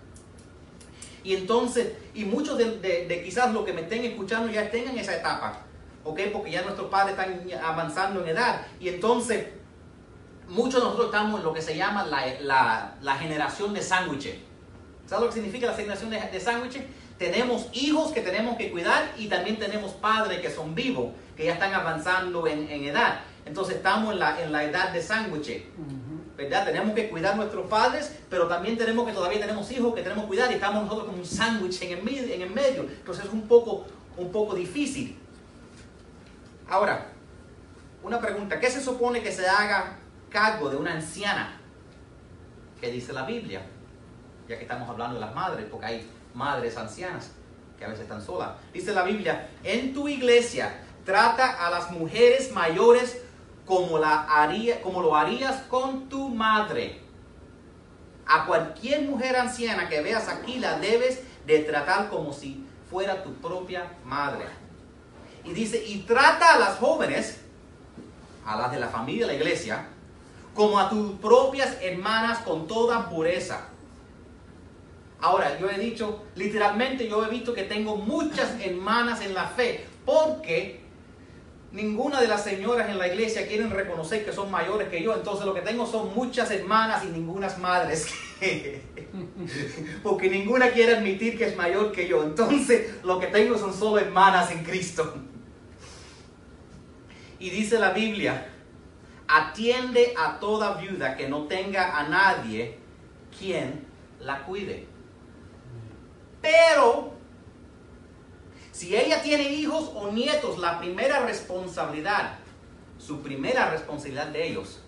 Y 1.23 1.35
entonces, 1.35 1.93
y 2.13 2.25
muchos 2.25 2.57
de, 2.57 2.79
de, 2.79 3.23
quizás 3.23 3.53
los 3.53 3.63
que 3.63 3.71
me 3.71 3.81
estén 3.81 4.03
escuchando 4.03 4.51
ya 4.51 4.63
estén 4.63 4.89
en 4.89 4.97
esa 4.97 5.15
etapa, 5.15 5.61
¿ok? 6.03 6.19
Porque 6.33 6.51
ya 6.51 6.63
nuestros 6.63 6.89
padres 6.89 7.17
están 7.17 7.63
avanzando 7.63 8.21
en 8.23 8.29
edad. 8.29 8.67
Y 8.79 8.89
entonces, 8.89 9.45
muchos 10.47 10.75
de 10.75 10.81
nosotros 10.81 11.07
estamos 11.07 11.39
en 11.39 11.45
lo 11.45 11.53
que 11.53 11.61
se 11.61 11.75
llama 11.75 12.05
la, 12.05 13.17
generación 13.17 13.73
de 13.73 13.81
sándwiches. 13.81 14.35
¿Sabes 15.05 15.21
lo 15.21 15.27
que 15.29 15.35
significa 15.35 15.67
la 15.67 15.73
generación 15.73 16.09
de, 16.09 16.19
de 16.19 16.39
sándwiches? 16.39 16.83
Tenemos 17.17 17.69
hijos 17.73 18.11
que 18.11 18.21
tenemos 18.21 18.57
que 18.57 18.71
cuidar 18.71 19.13
y 19.17 19.27
también 19.27 19.57
tenemos 19.57 19.91
padres 19.91 20.39
que 20.39 20.49
son 20.49 20.75
vivos, 20.75 21.13
que 21.37 21.45
ya 21.45 21.53
están 21.53 21.73
avanzando 21.73 22.47
en, 22.47 22.69
edad. 22.69 23.21
Entonces 23.45 23.77
estamos 23.77 24.13
en 24.13 24.19
la, 24.19 24.41
en 24.41 24.51
la 24.51 24.63
edad 24.63 24.91
de 24.91 25.01
sándwiches. 25.01 25.63
¿verdad? 26.35 26.65
Tenemos 26.65 26.95
que 26.95 27.09
cuidar 27.09 27.33
a 27.33 27.35
nuestros 27.37 27.67
padres, 27.67 28.11
pero 28.29 28.47
también 28.47 28.77
tenemos 28.77 29.05
que 29.07 29.13
todavía 29.13 29.39
tenemos 29.39 29.71
hijos 29.71 29.93
que 29.93 30.01
tenemos 30.01 30.23
que 30.23 30.29
cuidar 30.29 30.51
y 30.51 30.55
estamos 30.55 30.83
nosotros 30.83 31.05
como 31.05 31.19
un 31.19 31.25
sándwich 31.25 31.81
en 31.83 31.97
el, 31.99 32.03
medio, 32.03 32.33
en 32.33 32.41
el 32.41 32.49
medio. 32.49 32.81
Entonces 32.83 33.25
es 33.25 33.31
un 33.31 33.47
poco, 33.47 33.85
un 34.17 34.31
poco 34.31 34.55
difícil. 34.55 35.17
Ahora, 36.67 37.07
una 38.01 38.19
pregunta, 38.19 38.59
¿qué 38.59 38.69
se 38.69 38.81
supone 38.81 39.21
que 39.21 39.31
se 39.31 39.47
haga 39.47 39.99
cargo 40.33 40.69
de 40.69 40.75
una 40.75 40.93
anciana. 40.93 41.59
que 42.81 42.91
dice 42.91 43.13
la 43.13 43.23
Biblia? 43.23 43.61
Ya 44.49 44.57
que 44.57 44.63
estamos 44.63 44.89
hablando 44.89 45.15
de 45.15 45.21
las 45.21 45.33
madres, 45.33 45.65
porque 45.71 45.85
hay 45.85 46.11
madres 46.33 46.75
ancianas 46.75 47.31
que 47.77 47.85
a 47.85 47.87
veces 47.87 48.03
están 48.03 48.21
solas. 48.21 48.51
Dice 48.73 48.93
la 48.93 49.03
Biblia, 49.03 49.47
en 49.63 49.93
tu 49.93 50.09
iglesia 50.09 50.81
trata 51.05 51.65
a 51.65 51.69
las 51.69 51.91
mujeres 51.91 52.51
mayores 52.51 53.21
como, 53.65 53.99
la 53.99 54.23
haría, 54.23 54.81
como 54.81 55.01
lo 55.01 55.15
harías 55.15 55.61
con 55.69 56.09
tu 56.09 56.27
madre. 56.27 56.99
A 58.25 58.45
cualquier 58.45 59.03
mujer 59.03 59.37
anciana 59.37 59.87
que 59.87 60.01
veas 60.01 60.27
aquí 60.27 60.59
la 60.59 60.77
debes 60.79 61.21
de 61.45 61.59
tratar 61.59 62.09
como 62.09 62.33
si 62.33 62.65
fuera 62.89 63.23
tu 63.23 63.33
propia 63.35 63.93
madre. 64.03 64.45
Y 65.45 65.53
dice, 65.53 65.81
y 65.85 65.99
trata 65.99 66.55
a 66.55 66.59
las 66.59 66.77
jóvenes, 66.79 67.41
a 68.45 68.57
las 68.57 68.71
de 68.71 68.79
la 68.79 68.87
familia 68.87 69.25
de 69.25 69.33
la 69.33 69.39
iglesia, 69.39 69.87
como 70.53 70.79
a 70.79 70.89
tus 70.89 71.13
propias 71.19 71.77
hermanas 71.81 72.39
con 72.39 72.67
toda 72.67 73.09
pureza. 73.09 73.69
Ahora, 75.19 75.57
yo 75.57 75.69
he 75.69 75.79
dicho, 75.79 76.23
literalmente 76.35 77.07
yo 77.07 77.25
he 77.25 77.29
visto 77.29 77.53
que 77.53 77.63
tengo 77.63 77.95
muchas 77.95 78.59
hermanas 78.61 79.21
en 79.21 79.33
la 79.33 79.47
fe, 79.47 79.85
porque 80.05 80.81
ninguna 81.71 82.21
de 82.21 82.27
las 82.27 82.43
señoras 82.43 82.89
en 82.89 82.97
la 82.97 83.07
iglesia 83.07 83.47
quieren 83.47 83.71
reconocer 83.71 84.25
que 84.25 84.33
son 84.33 84.51
mayores 84.51 84.89
que 84.89 85.01
yo, 85.01 85.15
entonces 85.15 85.45
lo 85.45 85.53
que 85.53 85.61
tengo 85.61 85.87
son 85.87 86.13
muchas 86.13 86.51
hermanas 86.51 87.03
y 87.05 87.07
ningunas 87.07 87.57
madres. 87.57 88.07
porque 90.03 90.29
ninguna 90.29 90.71
quiere 90.71 90.97
admitir 90.97 91.37
que 91.37 91.45
es 91.45 91.55
mayor 91.55 91.91
que 91.91 92.07
yo, 92.07 92.23
entonces 92.23 92.93
lo 93.03 93.19
que 93.19 93.27
tengo 93.27 93.57
son 93.57 93.73
solo 93.73 93.99
hermanas 93.99 94.51
en 94.51 94.63
Cristo. 94.63 95.15
Y 97.39 97.49
dice 97.49 97.79
la 97.79 97.91
Biblia, 97.91 98.52
atiende 99.27 100.13
a 100.17 100.39
toda 100.39 100.75
viuda 100.75 101.15
que 101.15 101.27
no 101.27 101.43
tenga 101.43 101.97
a 101.97 102.07
nadie 102.07 102.77
quien 103.37 103.85
la 104.19 104.43
cuide. 104.45 104.87
Pero, 106.41 107.13
si 108.71 108.95
ella 108.95 109.21
tiene 109.21 109.43
hijos 109.53 109.91
o 109.95 110.11
nietos, 110.11 110.59
la 110.59 110.79
primera 110.79 111.25
responsabilidad, 111.25 112.37
su 112.97 113.21
primera 113.21 113.71
responsabilidad 113.71 114.27
de 114.27 114.47
ellos, 114.47 114.81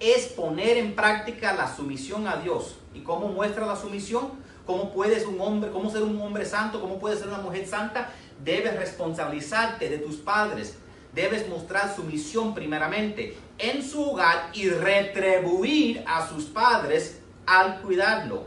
es 0.00 0.26
poner 0.28 0.76
en 0.76 0.94
práctica 0.94 1.52
la 1.52 1.74
sumisión 1.74 2.26
a 2.26 2.36
Dios. 2.36 2.76
¿Y 2.94 3.00
cómo 3.00 3.28
muestra 3.28 3.66
la 3.66 3.76
sumisión? 3.76 4.32
¿Cómo 4.66 4.92
puedes 4.92 5.26
un 5.26 5.40
hombre, 5.40 5.70
cómo 5.70 5.90
ser 5.90 6.02
un 6.02 6.20
hombre 6.20 6.44
santo? 6.44 6.80
¿Cómo 6.80 6.98
puedes 6.98 7.18
ser 7.18 7.28
una 7.28 7.38
mujer 7.38 7.66
santa? 7.66 8.10
Debes 8.42 8.76
responsabilizarte 8.76 9.88
de 9.88 9.98
tus 9.98 10.16
padres, 10.16 10.78
debes 11.14 11.48
mostrar 11.48 11.94
su 11.94 12.04
misión 12.04 12.54
primeramente 12.54 13.36
en 13.58 13.82
su 13.82 14.10
hogar 14.10 14.50
y 14.52 14.68
retribuir 14.68 16.02
a 16.06 16.28
sus 16.28 16.44
padres 16.44 17.20
al 17.46 17.80
cuidarlo. 17.80 18.44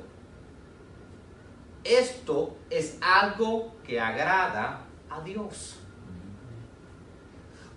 Esto 1.84 2.58
es 2.70 2.98
algo 3.02 3.74
que 3.86 4.00
agrada 4.00 4.82
a 5.10 5.22
Dios. 5.22 5.78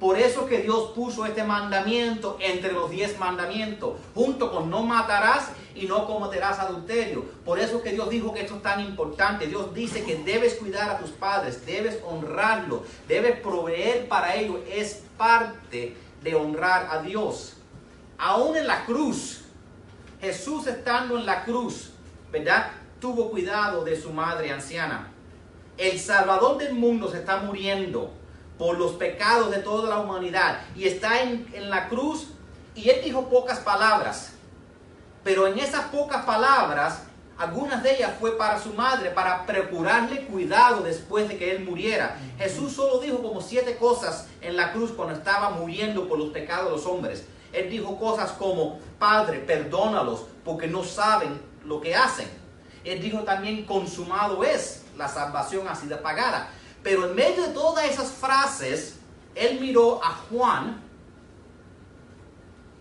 Por 0.00 0.18
eso 0.18 0.46
que 0.46 0.62
Dios 0.62 0.92
puso 0.94 1.26
este 1.26 1.44
mandamiento 1.44 2.38
entre 2.40 2.72
los 2.72 2.90
diez 2.90 3.18
mandamientos, 3.18 4.00
junto 4.14 4.50
con 4.50 4.70
no 4.70 4.82
matarás 4.82 5.50
y 5.80 5.86
no 5.86 6.06
cometerás 6.06 6.58
adulterio. 6.58 7.24
Por 7.44 7.58
eso 7.58 7.82
que 7.82 7.92
Dios 7.92 8.10
dijo 8.10 8.34
que 8.34 8.42
esto 8.42 8.56
es 8.56 8.62
tan 8.62 8.80
importante. 8.80 9.46
Dios 9.46 9.72
dice 9.72 10.04
que 10.04 10.16
debes 10.16 10.54
cuidar 10.54 10.90
a 10.90 10.98
tus 10.98 11.10
padres, 11.10 11.64
debes 11.64 11.98
honrarlos, 12.04 12.82
debes 13.08 13.40
proveer 13.40 14.06
para 14.06 14.34
ellos. 14.34 14.58
Es 14.70 15.02
parte 15.16 15.96
de 16.22 16.34
honrar 16.34 16.88
a 16.90 17.00
Dios. 17.00 17.54
Aún 18.18 18.56
en 18.56 18.66
la 18.66 18.84
cruz, 18.84 19.40
Jesús 20.20 20.66
estando 20.66 21.18
en 21.18 21.24
la 21.24 21.44
cruz, 21.44 21.92
¿verdad? 22.30 22.72
Tuvo 23.00 23.30
cuidado 23.30 23.82
de 23.82 23.98
su 23.98 24.12
madre 24.12 24.52
anciana. 24.52 25.10
El 25.78 25.98
Salvador 25.98 26.58
del 26.58 26.74
mundo 26.74 27.10
se 27.10 27.18
está 27.18 27.38
muriendo 27.38 28.12
por 28.58 28.76
los 28.76 28.92
pecados 28.92 29.50
de 29.50 29.60
toda 29.60 29.88
la 29.88 30.00
humanidad. 30.00 30.60
Y 30.76 30.84
está 30.84 31.22
en, 31.22 31.48
en 31.54 31.70
la 31.70 31.88
cruz 31.88 32.28
y 32.74 32.90
él 32.90 33.00
dijo 33.02 33.30
pocas 33.30 33.60
palabras. 33.60 34.34
Pero 35.22 35.46
en 35.46 35.58
esas 35.58 35.86
pocas 35.86 36.24
palabras, 36.24 37.02
algunas 37.40 37.82
de 37.82 37.96
ellas 37.96 38.12
fue 38.20 38.36
para 38.36 38.60
su 38.60 38.74
madre, 38.74 39.10
para 39.10 39.46
procurarle 39.46 40.26
cuidado 40.26 40.82
después 40.82 41.28
de 41.28 41.38
que 41.38 41.50
él 41.50 41.64
muriera. 41.64 42.18
Jesús 42.38 42.72
solo 42.72 42.98
dijo 42.98 43.22
como 43.22 43.40
siete 43.40 43.76
cosas 43.76 44.28
en 44.40 44.56
la 44.56 44.72
cruz 44.72 44.92
cuando 44.92 45.14
estaba 45.14 45.50
muriendo 45.50 46.06
por 46.06 46.18
los 46.18 46.30
pecados 46.30 46.66
de 46.66 46.72
los 46.72 46.86
hombres. 46.86 47.24
Él 47.52 47.70
dijo 47.70 47.98
cosas 47.98 48.32
como, 48.32 48.78
Padre, 48.98 49.38
perdónalos 49.38 50.26
porque 50.44 50.66
no 50.66 50.84
saben 50.84 51.40
lo 51.64 51.80
que 51.80 51.94
hacen. 51.94 52.28
Él 52.84 53.00
dijo 53.00 53.20
también, 53.20 53.64
consumado 53.64 54.44
es, 54.44 54.84
la 54.96 55.08
salvación 55.08 55.66
ha 55.66 55.74
sido 55.74 56.00
pagada. 56.02 56.50
Pero 56.82 57.06
en 57.08 57.14
medio 57.14 57.46
de 57.46 57.52
todas 57.54 57.84
esas 57.86 58.10
frases, 58.10 58.98
él 59.34 59.58
miró 59.60 60.02
a 60.02 60.10
Juan, 60.28 60.82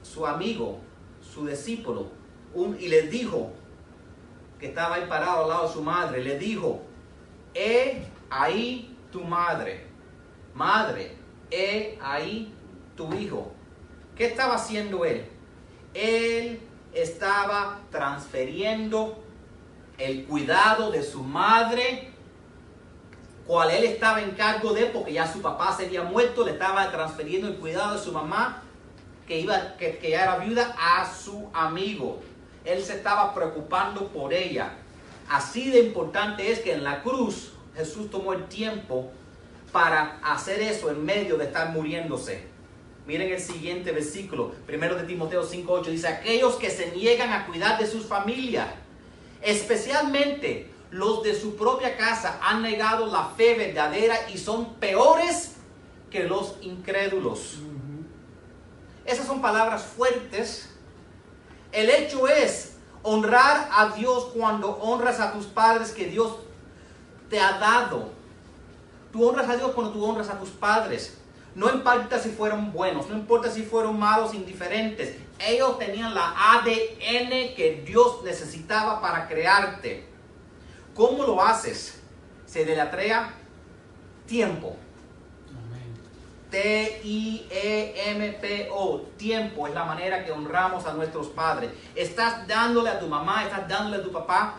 su 0.03 0.25
amigo, 0.25 0.79
su 1.21 1.45
discípulo, 1.45 2.18
y 2.55 2.87
le 2.87 3.03
dijo, 3.03 3.53
que 4.59 4.67
estaba 4.67 4.95
ahí 4.95 5.05
parado 5.07 5.43
al 5.43 5.49
lado 5.49 5.67
de 5.67 5.73
su 5.73 5.81
madre, 5.81 6.23
le 6.23 6.37
dijo, 6.37 6.81
he 7.53 8.03
ahí 8.29 8.95
tu 9.11 9.23
madre, 9.23 9.87
madre, 10.53 11.15
he 11.49 11.97
ahí 12.01 12.53
tu 12.95 13.13
hijo. 13.13 13.51
¿Qué 14.15 14.25
estaba 14.25 14.55
haciendo 14.55 15.05
él? 15.05 15.25
Él 15.93 16.59
estaba 16.93 17.79
transfiriendo 17.89 19.23
el 19.97 20.25
cuidado 20.25 20.91
de 20.91 21.03
su 21.03 21.23
madre, 21.23 22.09
cual 23.47 23.71
él 23.71 23.85
estaba 23.85 24.21
en 24.21 24.31
cargo 24.31 24.73
de, 24.73 24.87
porque 24.87 25.13
ya 25.13 25.31
su 25.31 25.41
papá 25.41 25.73
se 25.75 25.85
había 25.85 26.03
muerto, 26.03 26.45
le 26.45 26.51
estaba 26.51 26.91
transfiriendo 26.91 27.47
el 27.47 27.55
cuidado 27.55 27.95
de 27.95 28.03
su 28.03 28.11
mamá, 28.11 28.61
que, 29.25 29.39
iba, 29.39 29.77
que, 29.77 29.97
que 29.97 30.11
ya 30.11 30.23
era 30.23 30.37
viuda, 30.37 30.75
a 30.77 31.05
su 31.09 31.49
amigo. 31.53 32.19
Él 32.69 32.83
se 32.83 32.93
estaba 32.93 33.33
preocupando 33.33 34.07
por 34.09 34.33
ella. 34.33 34.73
Así 35.29 35.71
de 35.71 35.79
importante 35.79 36.51
es 36.51 36.59
que 36.59 36.73
en 36.73 36.83
la 36.83 37.01
cruz 37.01 37.53
Jesús 37.75 38.09
tomó 38.09 38.33
el 38.33 38.45
tiempo 38.45 39.11
para 39.71 40.19
hacer 40.23 40.61
eso 40.61 40.89
en 40.89 41.03
medio 41.03 41.37
de 41.37 41.45
estar 41.45 41.69
muriéndose. 41.71 42.47
Miren 43.07 43.31
el 43.31 43.39
siguiente 43.39 43.91
versículo, 43.91 44.51
primero 44.67 44.95
de 44.95 45.03
Timoteo 45.03 45.43
5:8 45.43 45.85
dice, 45.85 46.07
aquellos 46.07 46.55
que 46.55 46.69
se 46.69 46.91
niegan 46.91 47.33
a 47.33 47.47
cuidar 47.47 47.79
de 47.79 47.87
sus 47.87 48.05
familias, 48.05 48.67
especialmente 49.41 50.69
los 50.91 51.23
de 51.23 51.33
su 51.33 51.55
propia 51.55 51.97
casa, 51.97 52.39
han 52.41 52.61
negado 52.61 53.07
la 53.07 53.25
fe 53.35 53.55
verdadera 53.55 54.29
y 54.31 54.37
son 54.37 54.75
peores 54.75 55.55
que 56.11 56.23
los 56.23 56.57
incrédulos. 56.61 57.59
Esas 59.05 59.25
son 59.25 59.41
palabras 59.41 59.83
fuertes. 59.83 60.68
El 61.71 61.89
hecho 61.89 62.27
es 62.27 62.77
honrar 63.03 63.69
a 63.71 63.89
Dios 63.95 64.31
cuando 64.35 64.71
honras 64.77 65.19
a 65.19 65.33
tus 65.33 65.45
padres 65.45 65.91
que 65.91 66.07
Dios 66.07 66.37
te 67.29 67.39
ha 67.39 67.59
dado. 67.59 68.09
Tú 69.11 69.27
honras 69.27 69.49
a 69.49 69.57
Dios 69.57 69.71
cuando 69.71 69.93
tú 69.93 70.03
honras 70.03 70.29
a 70.29 70.39
tus 70.39 70.49
padres. 70.49 71.17
No 71.55 71.69
importa 71.71 72.19
si 72.19 72.29
fueron 72.29 72.71
buenos, 72.71 73.09
no 73.09 73.15
importa 73.15 73.49
si 73.49 73.63
fueron 73.63 73.97
malos, 73.99 74.33
indiferentes. 74.33 75.15
Ellos 75.39 75.79
tenían 75.79 76.13
la 76.13 76.33
ADN 76.53 77.55
que 77.55 77.83
Dios 77.85 78.23
necesitaba 78.23 79.01
para 79.01 79.27
crearte. 79.27 80.07
¿Cómo 80.93 81.23
lo 81.23 81.41
haces? 81.41 81.99
Se 82.45 82.65
delatrea 82.65 83.33
tiempo. 84.25 84.75
T-I-E-M-P-O, 86.51 87.51
tiempo 89.17 89.67
es 89.67 89.73
la 89.73 89.83
manera 89.85 90.25
que 90.25 90.31
honramos 90.31 90.85
a 90.87 90.93
nuestros 90.93 91.27
padres. 91.27 91.71
Estás 91.95 92.47
dándole 92.47 92.89
a 92.89 92.99
tu 92.99 93.07
mamá, 93.07 93.43
estás 93.43 93.67
dándole 93.67 93.97
a 93.97 94.03
tu 94.03 94.11
papá 94.11 94.55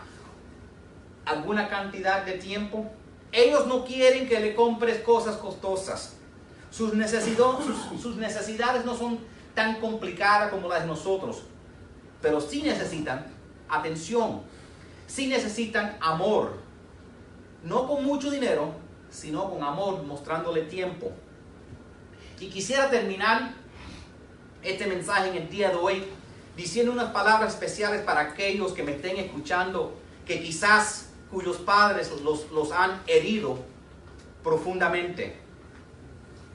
alguna 1.25 1.67
cantidad 1.67 2.23
de 2.23 2.33
tiempo. 2.33 2.85
Ellos 3.31 3.67
no 3.67 3.83
quieren 3.83 4.27
que 4.27 4.39
le 4.39 4.55
compres 4.55 5.01
cosas 5.01 5.35
costosas. 5.37 6.15
Sus, 6.69 6.91
sus, 8.01 8.15
necesidades 8.15 8.85
no 8.85 8.95
son 8.95 9.19
tan 9.53 9.81
complicadas 9.81 10.49
como 10.49 10.69
las 10.69 10.81
de 10.81 10.87
nosotros, 10.87 11.43
pero 12.21 12.39
sí 12.39 12.61
necesitan 12.61 13.25
atención, 13.67 14.43
sí 15.07 15.27
necesitan 15.27 15.97
amor. 15.99 16.53
No 17.63 17.85
con 17.87 18.05
mucho 18.05 18.31
dinero, 18.31 18.71
sino 19.09 19.49
con 19.49 19.61
amor, 19.63 20.01
mostrándole 20.03 20.61
tiempo. 20.61 21.11
Y 22.41 22.47
quisiera 22.47 22.89
terminar 22.89 23.53
este 24.63 24.87
mensaje 24.87 25.29
en 25.29 25.35
el 25.43 25.49
día 25.49 25.69
de 25.69 25.75
hoy 25.75 26.03
diciendo 26.57 26.91
unas 26.91 27.11
palabras 27.11 27.53
especiales 27.53 28.01
para 28.01 28.21
aquellos 28.21 28.73
que 28.73 28.81
me 28.81 28.93
estén 28.93 29.17
escuchando, 29.17 29.95
que 30.25 30.41
quizás 30.41 31.09
cuyos 31.29 31.57
padres 31.57 32.11
los, 32.23 32.49
los 32.51 32.71
han 32.71 32.99
herido 33.05 33.59
profundamente. 34.43 35.35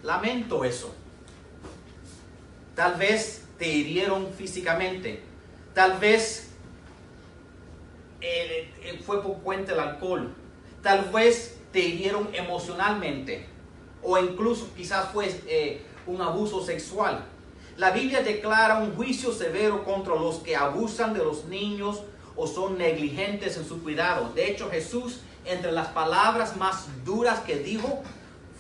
Lamento 0.02 0.64
eso. 0.64 0.92
Tal 2.74 2.96
vez 2.96 3.44
te 3.56 3.68
hirieron 3.68 4.32
físicamente. 4.36 5.22
Tal 5.72 5.98
vez 6.00 6.50
eh, 8.20 8.74
eh, 8.82 9.00
fue 9.06 9.22
por 9.22 9.38
cuenta 9.38 9.70
del 9.70 9.80
alcohol. 9.82 10.34
Tal 10.82 11.04
vez 11.12 11.58
te 11.70 11.78
hirieron 11.78 12.28
emocionalmente 12.34 13.55
o 14.06 14.16
incluso 14.18 14.68
quizás 14.76 15.10
fue 15.12 15.28
eh, 15.48 15.82
un 16.06 16.22
abuso 16.22 16.64
sexual. 16.64 17.24
La 17.76 17.90
Biblia 17.90 18.22
declara 18.22 18.78
un 18.78 18.94
juicio 18.94 19.32
severo 19.32 19.84
contra 19.84 20.14
los 20.14 20.36
que 20.36 20.54
abusan 20.54 21.12
de 21.12 21.18
los 21.18 21.46
niños 21.46 22.02
o 22.36 22.46
son 22.46 22.78
negligentes 22.78 23.56
en 23.56 23.66
su 23.66 23.82
cuidado. 23.82 24.32
De 24.32 24.48
hecho, 24.48 24.70
Jesús, 24.70 25.20
entre 25.44 25.72
las 25.72 25.88
palabras 25.88 26.56
más 26.56 26.86
duras 27.04 27.40
que 27.40 27.58
dijo, 27.58 28.02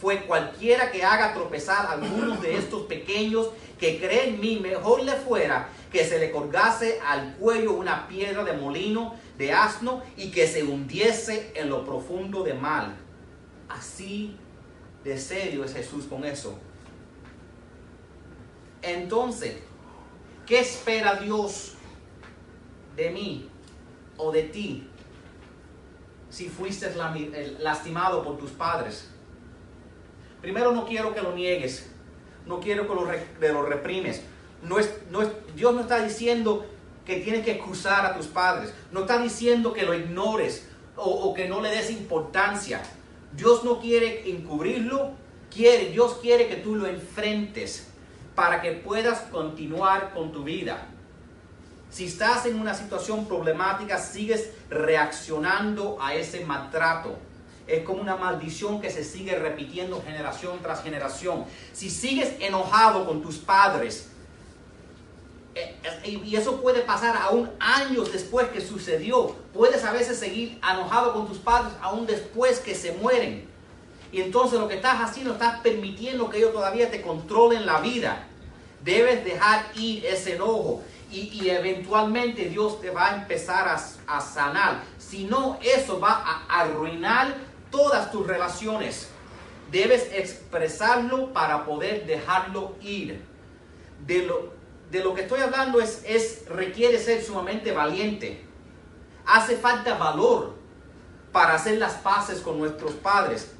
fue 0.00 0.22
cualquiera 0.22 0.90
que 0.90 1.04
haga 1.04 1.32
tropezar 1.32 1.86
a 1.86 1.92
algunos 1.92 2.42
de 2.42 2.56
estos 2.56 2.82
pequeños 2.82 3.48
que 3.78 3.98
creen 3.98 4.34
en 4.34 4.40
mí, 4.40 4.58
mejor 4.60 5.04
le 5.04 5.12
fuera 5.12 5.68
que 5.92 6.04
se 6.04 6.18
le 6.18 6.32
colgase 6.32 6.98
al 7.06 7.36
cuello 7.36 7.72
una 7.72 8.08
piedra 8.08 8.42
de 8.42 8.54
molino 8.54 9.14
de 9.38 9.52
asno 9.52 10.02
y 10.16 10.30
que 10.30 10.48
se 10.48 10.64
hundiese 10.64 11.52
en 11.54 11.70
lo 11.70 11.84
profundo 11.84 12.42
de 12.42 12.54
mal. 12.54 12.96
Así 13.68 14.36
de 15.06 15.18
serio 15.18 15.64
es 15.64 15.72
Jesús 15.72 16.04
con 16.06 16.24
eso. 16.24 16.58
Entonces, 18.82 19.56
¿qué 20.44 20.58
espera 20.58 21.14
Dios 21.14 21.74
de 22.96 23.10
mí 23.10 23.48
o 24.16 24.32
de 24.32 24.42
ti 24.42 24.88
si 26.28 26.48
fuiste 26.48 26.92
lastimado 27.60 28.24
por 28.24 28.36
tus 28.36 28.50
padres? 28.50 29.08
Primero, 30.40 30.72
no 30.72 30.84
quiero 30.84 31.14
que 31.14 31.22
lo 31.22 31.32
niegues, 31.32 31.88
no 32.44 32.58
quiero 32.58 32.88
que 32.88 32.94
lo, 32.94 33.52
lo 33.52 33.62
reprimes. 33.62 34.22
No 34.62 34.80
es, 34.80 34.90
Dios 35.54 35.72
no 35.72 35.82
está 35.82 36.02
diciendo 36.02 36.66
que 37.04 37.20
tienes 37.20 37.44
que 37.44 37.52
excusar 37.52 38.04
a 38.04 38.16
tus 38.16 38.26
padres, 38.26 38.74
no 38.90 39.02
está 39.02 39.18
diciendo 39.22 39.72
que 39.72 39.84
lo 39.84 39.94
ignores 39.94 40.68
o 40.96 41.32
que 41.32 41.48
no 41.48 41.60
le 41.60 41.70
des 41.70 41.90
importancia. 41.90 42.82
Dios 43.36 43.64
no 43.64 43.80
quiere 43.80 44.30
encubrirlo, 44.30 45.12
quiere, 45.54 45.90
Dios 45.90 46.18
quiere 46.22 46.48
que 46.48 46.56
tú 46.56 46.74
lo 46.74 46.86
enfrentes 46.86 47.88
para 48.34 48.60
que 48.62 48.72
puedas 48.72 49.20
continuar 49.20 50.12
con 50.14 50.32
tu 50.32 50.44
vida. 50.44 50.88
Si 51.90 52.06
estás 52.06 52.46
en 52.46 52.60
una 52.60 52.74
situación 52.74 53.26
problemática, 53.26 53.98
sigues 53.98 54.50
reaccionando 54.68 55.96
a 56.00 56.14
ese 56.14 56.44
maltrato. 56.44 57.16
Es 57.66 57.84
como 57.84 58.00
una 58.00 58.16
maldición 58.16 58.80
que 58.80 58.90
se 58.90 59.04
sigue 59.04 59.36
repitiendo 59.36 60.02
generación 60.02 60.58
tras 60.62 60.82
generación. 60.82 61.44
Si 61.72 61.90
sigues 61.90 62.34
enojado 62.40 63.06
con 63.06 63.22
tus 63.22 63.38
padres, 63.38 64.10
y 66.04 66.36
eso 66.36 66.60
puede 66.60 66.80
pasar 66.80 67.16
aún 67.16 67.50
años 67.58 68.12
después 68.12 68.48
que 68.48 68.60
sucedió. 68.60 69.34
Puedes 69.52 69.84
a 69.84 69.92
veces 69.92 70.18
seguir 70.18 70.60
enojado 70.70 71.14
con 71.14 71.26
tus 71.26 71.38
padres 71.38 71.72
aún 71.80 72.06
después 72.06 72.60
que 72.60 72.74
se 72.74 72.92
mueren. 72.92 73.48
Y 74.12 74.20
entonces 74.20 74.58
lo 74.58 74.68
que 74.68 74.76
estás 74.76 75.00
haciendo, 75.00 75.32
estás 75.32 75.60
permitiendo 75.60 76.30
que 76.30 76.38
ellos 76.38 76.52
todavía 76.52 76.90
te 76.90 77.02
controlen 77.02 77.66
la 77.66 77.80
vida. 77.80 78.26
Debes 78.84 79.24
dejar 79.24 79.66
ir 79.74 80.04
ese 80.06 80.34
enojo. 80.36 80.82
Y, 81.10 81.48
eventualmente 81.48 82.46
Dios 82.46 82.80
te 82.80 82.90
va 82.90 83.12
a 83.12 83.16
empezar 83.16 83.68
a, 83.68 83.80
a 84.06 84.20
sanar. 84.20 84.82
Si 84.98 85.24
no, 85.24 85.58
eso 85.62 86.00
va 86.00 86.10
a 86.12 86.60
arruinar 86.60 87.36
todas 87.70 88.10
tus 88.10 88.26
relaciones. 88.26 89.08
Debes 89.70 90.10
expresarlo 90.12 91.32
para 91.32 91.64
poder 91.64 92.06
dejarlo 92.06 92.74
ir. 92.82 93.24
De 94.04 94.24
lo, 94.24 94.55
de 94.90 95.02
lo 95.02 95.14
que 95.14 95.22
estoy 95.22 95.40
hablando 95.40 95.80
es, 95.80 96.02
es, 96.06 96.44
requiere 96.48 96.98
ser 96.98 97.22
sumamente 97.22 97.72
valiente. 97.72 98.44
Hace 99.26 99.56
falta 99.56 99.94
valor 99.94 100.54
para 101.32 101.54
hacer 101.54 101.78
las 101.78 101.94
paces 101.94 102.40
con 102.40 102.58
nuestros 102.58 102.92
padres. 102.92 103.52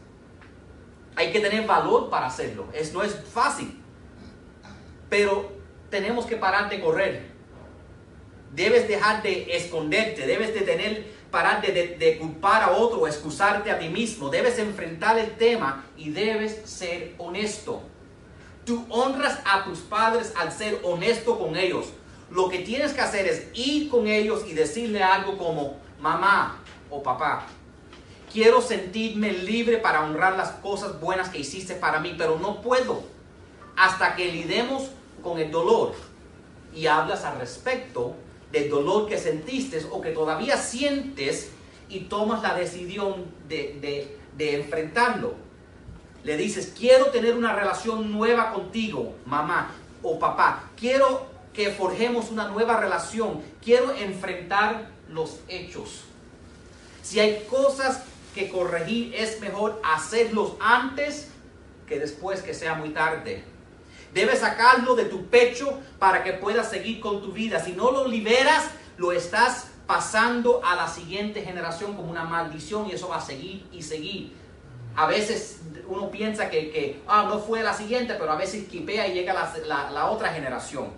Hay 1.17 1.33
que 1.33 1.41
tener 1.41 1.67
valor 1.67 2.09
para 2.11 2.27
hacerlo. 2.27 2.69
Es, 2.73 2.93
no 2.93 3.03
es 3.03 3.15
fácil. 3.33 3.83
Pero 5.09 5.53
tenemos 5.91 6.27
que 6.27 6.37
parar 6.37 6.69
de 6.71 6.81
correr. 6.81 7.31
Debes 8.53 8.87
dejar 8.87 9.23
de 9.23 9.57
esconderte. 9.57 10.27
Debes 10.27 10.55
de 10.55 10.61
tener, 10.61 11.13
parar 11.31 11.61
de, 11.61 11.73
de, 11.73 11.87
de 11.97 12.19
culpar 12.19 12.63
a 12.63 12.71
otro 12.71 13.01
o 13.01 13.09
excusarte 13.09 13.71
a 13.71 13.79
ti 13.79 13.89
mismo. 13.89 14.31
Debes 14.31 14.59
enfrentar 14.61 15.19
el 15.19 15.33
tema 15.37 15.85
y 15.97 16.11
debes 16.11 16.63
ser 16.65 17.15
honesto. 17.19 17.83
Tú 18.67 18.85
honras 18.91 19.39
a 19.45 19.65
tus 19.65 19.79
padres 19.79 20.35
al 20.37 20.51
ser 20.51 20.81
honesto 20.83 21.39
con 21.39 21.57
ellos. 21.57 21.87
Lo 22.31 22.49
que 22.49 22.59
tienes 22.59 22.93
que 22.93 23.01
hacer 23.01 23.27
es 23.27 23.47
ir 23.55 23.89
con 23.89 24.09
ellos 24.09 24.45
y 24.49 24.55
decirle 24.55 25.05
algo 25.05 25.39
como, 25.39 25.77
mamá 26.01 26.59
o 26.91 27.01
papá, 27.01 27.47
quiero 28.33 28.61
sentirme 28.61 29.33
libre 29.33 29.79
para 29.79 30.03
honrar 30.03 30.37
las 30.37 30.51
cosas 30.51 31.01
buenas 31.01 31.29
que 31.29 31.39
hiciste 31.39 31.77
para 31.77 32.01
mí, 32.01 32.17
pero 32.19 32.41
no 32.41 32.61
puedo 32.61 33.05
hasta 33.77 34.17
que 34.17 34.33
lidemos 34.33 34.91
con 35.23 35.39
el 35.39 35.53
dolor 35.53 35.95
y 36.75 36.89
hablas 36.89 37.25
al 37.25 37.39
respecto 37.39 38.17
del 38.51 38.69
dolor 38.69 39.09
que 39.09 39.19
sentiste 39.19 39.87
o 39.93 40.01
que 40.01 40.11
todavía 40.11 40.57
sientes 40.57 41.53
y 41.89 42.01
tomas 42.01 42.43
la 42.43 42.55
decisión 42.55 43.27
de, 43.49 43.79
de, 43.81 44.19
de 44.37 44.57
enfrentarlo. 44.57 45.46
Le 46.25 46.37
dices, 46.37 46.73
quiero 46.77 47.07
tener 47.07 47.35
una 47.35 47.55
relación 47.55 48.13
nueva 48.13 48.53
contigo, 48.53 49.15
mamá 49.27 49.71
o 50.03 50.19
papá. 50.19 50.71
Quiero 50.77 51.27
que 51.53 51.71
forjemos 51.71 52.31
una 52.31 52.49
nueva 52.49 52.79
relación. 52.81 53.43
Quiero 53.63 53.93
enfrentar 53.93 54.89
los 55.09 55.39
hechos. 55.49 56.03
Si 57.03 57.21
hay 57.21 57.47
cosas 57.49 58.03
que 58.35 58.51
corregir, 58.51 59.15
es 59.15 59.41
mejor 59.41 59.81
hacerlos 59.85 60.55
antes 60.61 61.29
que 61.87 61.99
después 61.99 62.43
que 62.43 62.53
sea 62.53 62.75
muy 62.75 62.91
tarde. 62.91 63.45
Debes 64.13 64.41
sacarlo 64.41 64.95
de 64.95 65.05
tu 65.05 65.27
pecho 65.27 65.79
para 65.99 66.25
que 66.25 66.33
puedas 66.33 66.71
seguir 66.71 67.01
con 67.01 67.23
tu 67.23 67.33
vida. 67.33 67.63
Si 67.63 67.73
no 67.73 67.91
lo 67.91 68.09
liberas, 68.09 68.65
lo 68.97 69.13
estás 69.13 69.69
pasando 69.87 70.63
a 70.65 70.75
la 70.75 70.89
siguiente 70.89 71.43
generación 71.43 71.95
como 71.95 72.11
una 72.11 72.25
maldición 72.25 72.89
y 72.89 72.93
eso 72.93 73.09
va 73.09 73.17
a 73.17 73.21
seguir 73.21 73.67
y 73.73 73.83
seguir. 73.83 74.33
A 74.97 75.07
veces 75.07 75.61
uno 75.89 76.11
piensa 76.11 76.49
que, 76.49 76.71
que 76.71 77.03
ah, 77.07 77.27
no 77.29 77.39
fue 77.39 77.63
la 77.63 77.75
siguiente, 77.75 78.15
pero 78.19 78.33
a 78.33 78.37
veces 78.37 78.67
quipea 78.67 79.07
y 79.07 79.13
llega 79.15 79.35
la, 79.35 79.91
la, 79.91 80.11
otra 80.11 80.31
generación. 80.31 80.89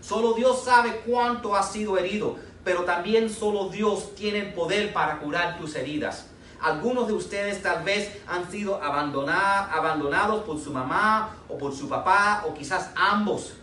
Solo 0.00 0.34
Dios 0.34 0.64
sabe 0.64 1.02
cuánto 1.04 1.56
has 1.56 1.72
sido 1.72 1.98
herido, 1.98 2.36
pero 2.64 2.84
también 2.84 3.28
solo 3.28 3.68
Dios 3.68 4.14
tiene 4.14 4.38
el 4.38 4.54
poder 4.54 4.92
para 4.92 5.18
curar 5.18 5.58
tus 5.58 5.74
heridas. 5.74 6.26
Algunos 6.60 7.08
de 7.08 7.14
ustedes 7.14 7.62
tal 7.62 7.82
vez 7.82 8.16
han 8.28 8.50
sido 8.50 8.80
abandonados 8.82 10.44
por 10.44 10.58
su 10.58 10.72
mamá 10.72 11.36
o 11.48 11.58
por 11.58 11.74
su 11.74 11.88
papá 11.88 12.44
o 12.48 12.54
quizás 12.54 12.90
ambos. 12.94 13.54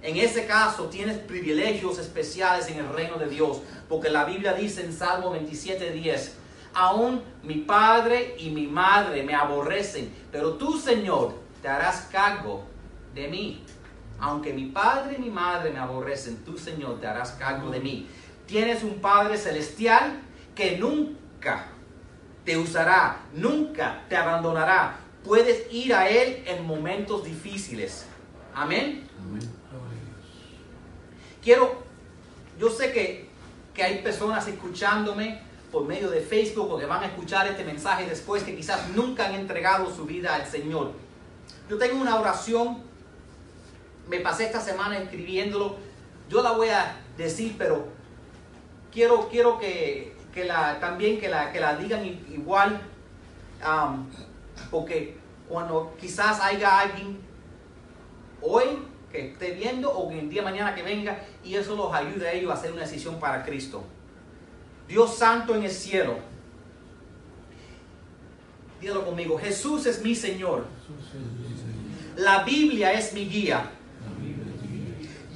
En 0.00 0.16
ese 0.16 0.46
caso 0.46 0.86
tienes 0.86 1.18
privilegios 1.18 1.98
especiales 1.98 2.66
en 2.68 2.78
el 2.78 2.88
reino 2.88 3.18
de 3.18 3.28
Dios, 3.28 3.60
porque 3.88 4.10
la 4.10 4.24
Biblia 4.24 4.54
dice 4.54 4.84
en 4.84 4.92
Salmo 4.92 5.32
27:10, 5.32 6.32
aún 6.74 7.22
mi 7.42 7.56
padre 7.56 8.36
y 8.38 8.50
mi 8.50 8.66
madre 8.66 9.22
me 9.22 9.34
aborrecen, 9.34 10.12
pero 10.30 10.54
tú, 10.54 10.78
Señor, 10.78 11.34
te 11.60 11.68
harás 11.68 12.08
cargo 12.10 12.64
de 13.14 13.28
mí. 13.28 13.64
Aunque 14.18 14.52
mi 14.52 14.66
padre 14.66 15.16
y 15.18 15.22
mi 15.22 15.30
madre 15.30 15.70
me 15.70 15.80
aborrecen, 15.80 16.44
tú, 16.44 16.56
Señor, 16.56 17.00
te 17.00 17.06
harás 17.06 17.32
cargo 17.32 17.70
de 17.70 17.80
mí. 17.80 18.08
Tienes 18.46 18.84
un 18.84 19.00
Padre 19.00 19.36
celestial 19.36 20.20
que 20.54 20.76
nunca 20.76 21.66
te 22.44 22.56
usará, 22.56 23.22
nunca 23.32 24.04
te 24.08 24.16
abandonará. 24.16 24.96
Puedes 25.24 25.72
ir 25.72 25.94
a 25.94 26.08
Él 26.08 26.42
en 26.46 26.64
momentos 26.66 27.24
difíciles. 27.24 28.06
Amén. 28.54 29.08
Amén. 29.20 29.50
Quiero, 31.42 31.82
yo 32.58 32.70
sé 32.70 32.92
que, 32.92 33.28
que 33.74 33.82
hay 33.82 34.02
personas 34.02 34.46
escuchándome 34.46 35.40
por 35.72 35.86
medio 35.86 36.10
de 36.10 36.20
Facebook 36.20 36.70
o 36.70 36.78
que 36.78 36.84
van 36.84 37.02
a 37.02 37.06
escuchar 37.06 37.46
este 37.46 37.64
mensaje 37.64 38.06
después 38.06 38.42
que 38.42 38.54
quizás 38.54 38.90
nunca 38.90 39.26
han 39.26 39.34
entregado 39.34 39.90
su 39.90 40.04
vida 40.04 40.34
al 40.34 40.46
Señor. 40.46 40.92
Yo 41.68 41.78
tengo 41.78 42.00
una 42.00 42.20
oración, 42.20 42.82
me 44.06 44.20
pasé 44.20 44.44
esta 44.44 44.60
semana 44.60 44.98
escribiéndolo, 44.98 45.76
yo 46.28 46.42
la 46.42 46.52
voy 46.52 46.68
a 46.68 46.96
decir, 47.16 47.54
pero 47.56 47.86
quiero, 48.92 49.28
quiero 49.30 49.58
que, 49.58 50.14
que 50.34 50.44
la, 50.44 50.78
también 50.78 51.18
que 51.18 51.28
la, 51.28 51.50
que 51.50 51.60
la 51.60 51.76
digan 51.76 52.04
igual, 52.04 52.78
um, 53.66 54.06
porque 54.70 55.16
cuando 55.48 55.94
quizás 55.98 56.38
haya 56.40 56.80
alguien 56.80 57.18
hoy 58.42 58.66
que 59.10 59.32
esté 59.32 59.52
viendo 59.52 59.90
o 59.90 60.10
que 60.10 60.18
el 60.18 60.28
día 60.28 60.42
de 60.42 60.50
mañana 60.50 60.74
que 60.74 60.82
venga 60.82 61.18
y 61.42 61.54
eso 61.54 61.76
los 61.76 61.92
ayude 61.94 62.28
a 62.28 62.32
ellos 62.32 62.50
a 62.50 62.54
hacer 62.54 62.72
una 62.72 62.82
decisión 62.82 63.18
para 63.18 63.42
Cristo. 63.42 63.84
Dios 64.88 65.16
Santo 65.16 65.54
en 65.54 65.64
el 65.64 65.70
cielo, 65.70 66.18
dígalo 68.80 69.04
conmigo, 69.04 69.38
Jesús 69.38 69.86
es 69.86 70.02
mi 70.02 70.14
Señor, 70.14 70.66
la 72.16 72.44
Biblia 72.44 72.92
es 72.92 73.12
mi 73.12 73.26
guía, 73.26 73.70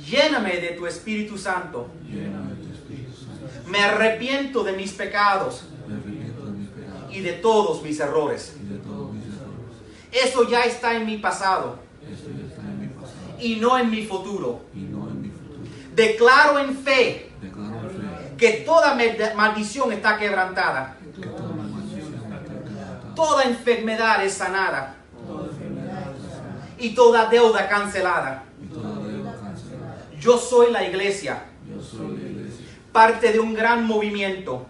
lléname 0.06 0.58
de 0.58 0.68
tu 0.70 0.86
Espíritu 0.86 1.38
Santo. 1.38 1.88
Me 3.66 3.80
arrepiento 3.80 4.62
de 4.62 4.72
mis 4.72 4.92
pecados 4.92 5.64
y 7.10 7.20
de 7.20 7.32
todos 7.32 7.82
mis 7.82 7.98
errores. 7.98 8.54
Eso 10.12 10.48
ya 10.48 10.62
está 10.62 10.94
en 10.94 11.04
mi 11.06 11.18
pasado 11.18 11.78
y 13.40 13.56
no 13.56 13.78
en 13.78 13.90
mi 13.90 14.06
futuro. 14.06 14.60
Declaro 15.94 16.58
en 16.58 16.76
fe 16.76 17.30
que 18.36 18.64
toda 18.66 18.96
maldición 19.34 19.92
está 19.92 20.18
quebrantada. 20.18 20.96
Toda 23.14 23.44
enfermedad 23.44 24.24
es 24.24 24.34
sanada. 24.34 24.94
Y 26.78 26.94
toda 26.94 27.28
deuda 27.28 27.68
cancelada. 27.68 28.44
Yo 30.20 30.36
soy 30.38 30.70
la 30.70 30.84
iglesia 30.84 31.42
parte 32.96 33.30
de 33.30 33.38
un 33.38 33.52
gran 33.52 33.86
movimiento, 33.86 34.64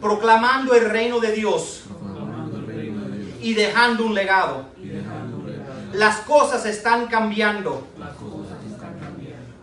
proclamando 0.00 0.72
el 0.72 0.88
reino 0.88 1.20
de 1.20 1.32
Dios 1.32 1.82
y 3.42 3.52
dejando 3.52 4.06
un 4.06 4.14
legado. 4.14 4.64
Las 5.92 6.20
cosas 6.20 6.64
están 6.64 7.08
cambiando. 7.08 7.86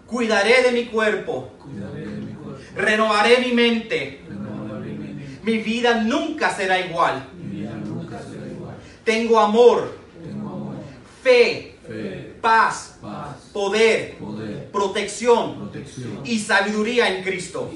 Cuidaré 0.06 0.62
de 0.62 0.72
mi 0.72 0.86
cuerpo. 0.86 1.50
Renovaré 2.80 3.39
mi 3.39 3.52
mente. 3.52 4.22
Mi 5.44 5.58
vida 5.58 6.02
nunca 6.02 6.50
será 6.50 6.80
igual. 6.80 7.28
Tengo 9.04 9.39
amor, 9.39 9.98
fe, 11.22 11.76
paz, 12.42 13.00
poder, 13.52 14.18
protección, 14.72 15.72
y 16.24 16.39
sabiduría 16.39 17.18
en 17.18 17.24
Cristo. 17.24 17.70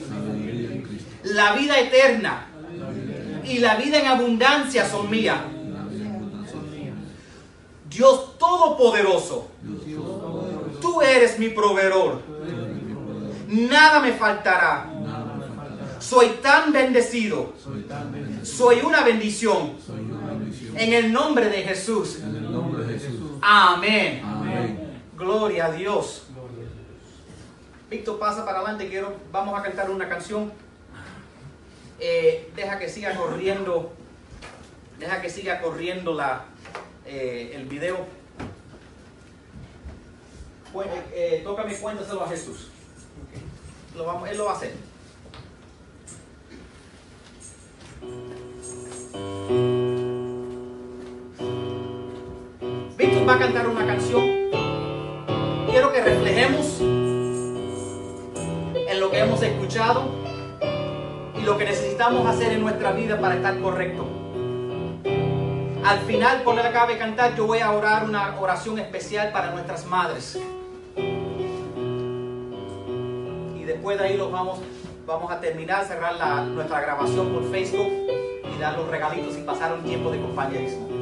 La 1.24 1.54
vida 1.54 1.80
eterna 1.80 2.48
y 3.44 3.58
la 3.58 3.76
vida 3.76 4.00
en 4.00 4.08
abundancia 4.08 4.88
son 4.88 5.10
mías. 5.10 5.42
Dios 7.90 8.38
Todopoderoso, 8.38 9.48
tú 10.82 11.02
eres 11.02 11.38
mi 11.40 11.50
proveedor. 11.50 12.33
Nada 13.54 14.00
me 14.00 14.14
faltará. 14.14 14.88
Soy 16.00 16.30
tan 16.42 16.74
bendecido. 16.74 17.54
Soy 18.44 18.82
una 18.82 19.04
bendición. 19.04 19.78
En 20.76 20.94
el 20.94 21.14
nombre 21.14 21.50
de 21.50 21.62
Jesús. 21.62 22.20
Amén. 23.42 24.24
Gloria 25.16 25.68
a 25.68 25.72
Dios. 25.72 26.24
Víctor 27.92 28.18
pasa 28.18 28.44
para 28.44 28.58
adelante, 28.58 28.90
quiero, 28.90 29.14
vamos 29.32 29.58
a 29.60 29.62
cantar 29.62 29.92
una 29.92 30.10
canción. 30.10 30.52
Eh, 32.00 32.52
deja 32.56 32.80
que 32.80 32.90
siga 32.90 33.16
corriendo, 33.16 33.94
deja 34.98 35.22
que 35.22 35.30
siga 35.30 35.62
corriendo 35.62 36.16
la, 36.16 36.46
eh, 37.06 37.52
el 37.54 37.66
video. 37.66 38.08
Bueno, 40.74 40.92
eh, 41.14 41.42
tócame 41.44 41.76
cuéntaselo 41.76 42.24
a 42.24 42.30
Jesús. 42.30 42.73
Él 43.94 44.00
lo 44.38 44.46
va 44.46 44.52
a 44.52 44.56
hacer. 44.56 44.74
Víctor 52.98 53.30
va 53.30 53.36
a 53.36 53.40
cantar 53.40 53.68
una 53.68 53.86
canción. 53.86 54.24
Quiero 55.70 55.94
que 55.94 56.02
reflejemos 56.02 56.82
en 56.82 59.00
lo 59.00 59.12
que 59.12 59.20
hemos 59.20 59.44
escuchado 59.44 60.06
y 61.38 61.42
lo 61.42 61.56
que 61.58 61.66
necesitamos 61.66 62.28
hacer 62.28 62.54
en 62.54 62.62
nuestra 62.62 62.94
vida 62.94 63.20
para 63.20 63.36
estar 63.36 63.60
correcto. 63.60 64.08
Al 65.86 66.00
final, 66.08 66.42
cuando 66.44 66.64
él 66.64 66.68
acabe 66.68 66.94
de 66.94 67.00
cantar, 67.00 67.36
yo 67.36 67.46
voy 67.46 67.60
a 67.60 67.72
orar 67.72 68.06
una 68.06 68.40
oración 68.40 68.80
especial 68.80 69.32
para 69.32 69.52
nuestras 69.52 69.86
madres. 69.86 70.40
Y 73.64 73.66
después 73.66 73.98
de 73.98 74.04
ahí 74.04 74.18
los 74.18 74.30
vamos, 74.30 74.60
vamos 75.08 75.32
a 75.32 75.40
terminar, 75.40 75.86
cerrar 75.86 76.16
la- 76.16 76.44
nuestra 76.44 76.82
grabación 76.82 77.30
por 77.30 77.50
Facebook 77.50 77.88
y 78.54 78.60
dar 78.60 78.78
los 78.78 78.90
regalitos 78.90 79.38
y 79.38 79.42
pasar 79.44 79.72
un 79.72 79.84
tiempo 79.84 80.12
de 80.12 80.20
compañerismo. 80.20 80.93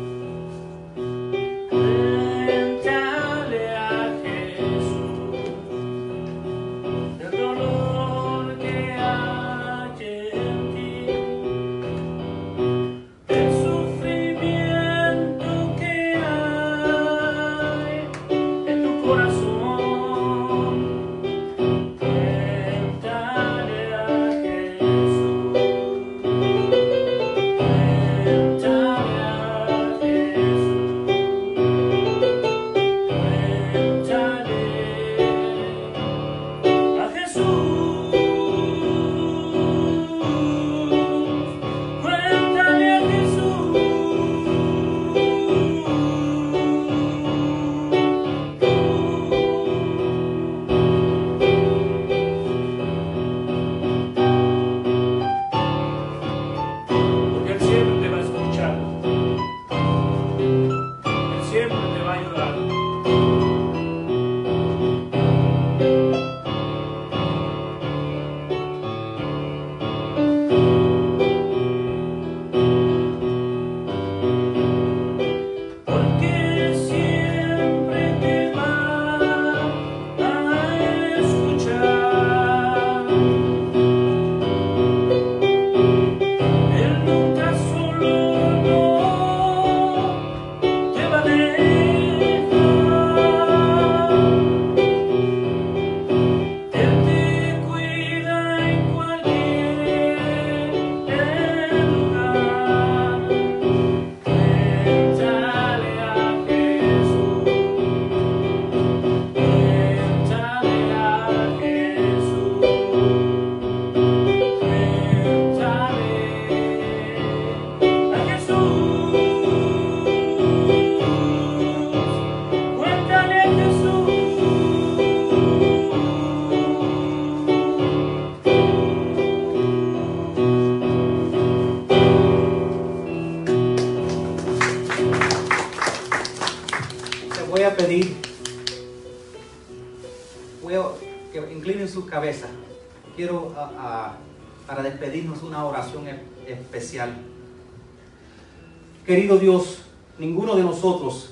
Querido 149.11 149.37
Dios, 149.37 149.79
ninguno 150.17 150.55
de 150.55 150.63
nosotros 150.63 151.31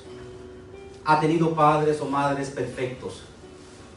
ha 1.02 1.18
tenido 1.18 1.54
padres 1.54 1.98
o 2.02 2.04
madres 2.04 2.50
perfectos, 2.50 3.22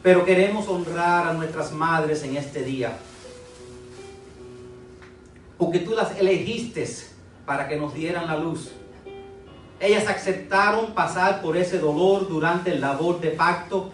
pero 0.02 0.24
queremos 0.24 0.66
honrar 0.68 1.26
a 1.26 1.34
nuestras 1.34 1.70
madres 1.70 2.22
en 2.22 2.34
este 2.34 2.62
día, 2.62 2.96
porque 5.58 5.80
tú 5.80 5.90
las 5.90 6.18
elegiste 6.18 6.88
para 7.44 7.68
que 7.68 7.76
nos 7.76 7.92
dieran 7.92 8.26
la 8.26 8.38
luz. 8.38 8.70
Ellas 9.78 10.08
aceptaron 10.08 10.94
pasar 10.94 11.42
por 11.42 11.54
ese 11.54 11.78
dolor 11.78 12.26
durante 12.26 12.72
el 12.72 12.80
labor 12.80 13.20
de 13.20 13.32
pacto 13.32 13.90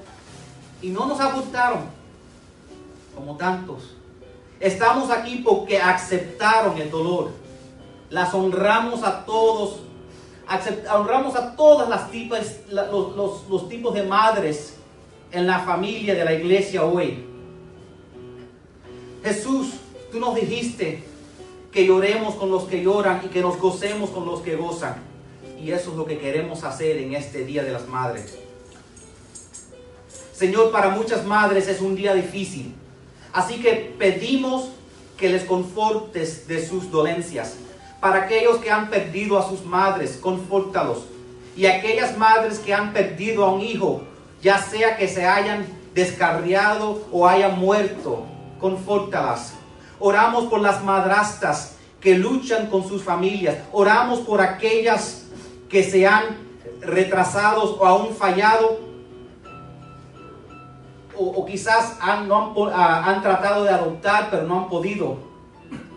y 0.80 0.91
no 0.91 1.07
nos 1.07 1.18
abortaron 1.18 1.80
como 3.16 3.36
tantos. 3.36 3.97
Estamos 4.61 5.11
aquí 5.11 5.43
porque 5.45 5.80
aceptaron 5.80 6.78
el 6.78 6.93
dolor. 6.93 7.32
Las 8.11 8.35
honramos 8.35 9.03
a 9.03 9.25
todos. 9.25 9.81
Honramos 10.93 11.37
a 11.37 11.55
todas 11.55 11.89
las 11.89 12.11
los, 12.71 13.17
los- 13.17 13.49
los 13.49 13.69
tipos 13.69 13.95
de 13.95 14.03
madres 14.03 14.75
en 15.33 15.47
la 15.47 15.61
familia 15.61 16.15
de 16.15 16.25
la 16.25 16.33
iglesia 16.35 16.85
hoy. 16.85 17.25
Jesús, 19.23 19.69
tú 20.11 20.19
nos 20.19 20.35
dijiste 20.35 21.05
que 21.71 21.87
lloremos 21.87 22.35
con 22.35 22.51
los 22.51 22.65
que 22.65 22.83
lloran 22.83 23.23
y 23.25 23.29
que 23.29 23.41
nos 23.43 23.59
gocemos 23.59 24.11
con 24.11 24.27
los 24.27 24.41
que 24.41 24.57
gozan. 24.57 24.97
Y 25.63 25.71
eso 25.71 25.91
es 25.91 25.97
lo 25.97 26.05
que 26.05 26.19
queremos 26.19 26.65
hacer 26.65 26.97
en 26.97 27.15
este 27.15 27.45
Día 27.45 27.63
de 27.63 27.71
las 27.73 27.87
Madres. 27.87 28.37
Señor, 30.33 30.73
para 30.73 30.89
muchas 30.89 31.25
madres 31.27 31.69
es 31.69 31.81
un 31.83 31.95
día 31.95 32.15
difícil. 32.15 32.75
Así 33.33 33.61
que 33.61 33.95
pedimos 33.99 34.71
que 35.19 35.29
les 35.29 35.45
confortes 35.45 36.49
de 36.49 36.67
sus 36.67 36.91
dolencias. 36.91 37.57
Para 38.01 38.24
aquellos 38.24 38.59
que 38.59 38.70
han 38.70 38.88
perdido 38.88 39.38
a 39.38 39.48
sus 39.48 39.64
madres, 39.64 40.18
confórtalos. 40.20 41.05
Y 41.57 41.66
aquellas 41.66 42.16
madres 42.16 42.59
que 42.59 42.72
han 42.72 42.92
perdido 42.92 43.44
a 43.44 43.53
un 43.53 43.61
hijo, 43.61 44.03
ya 44.42 44.59
sea 44.59 44.96
que 44.96 45.09
se 45.09 45.26
hayan 45.26 45.66
descarriado 45.94 47.03
o 47.12 47.26
hayan 47.26 47.59
muerto, 47.59 48.24
confórtalas. 48.59 49.55
Oramos 49.98 50.46
por 50.46 50.61
las 50.61 50.82
madrastas 50.82 51.76
que 52.01 52.16
luchan 52.16 52.66
con 52.66 52.88
sus 52.88 53.03
familias. 53.03 53.59
Oramos 53.72 54.20
por 54.20 54.40
aquellas 54.40 55.26
que 55.68 55.84
se 55.84 56.07
han 56.07 56.38
retrasado 56.80 57.76
o 57.78 57.84
aún 57.84 58.14
fallado 58.16 58.90
o, 61.20 61.44
quizás 61.44 61.98
han, 62.01 62.26
no 62.28 62.55
ah, 62.72 63.03
han 63.05 63.22
tratado 63.22 63.64
de 63.64 63.70
adoptar 63.70 64.28
pero 64.30 64.44
no 64.44 64.61
han 64.61 64.68
podido, 64.68 65.18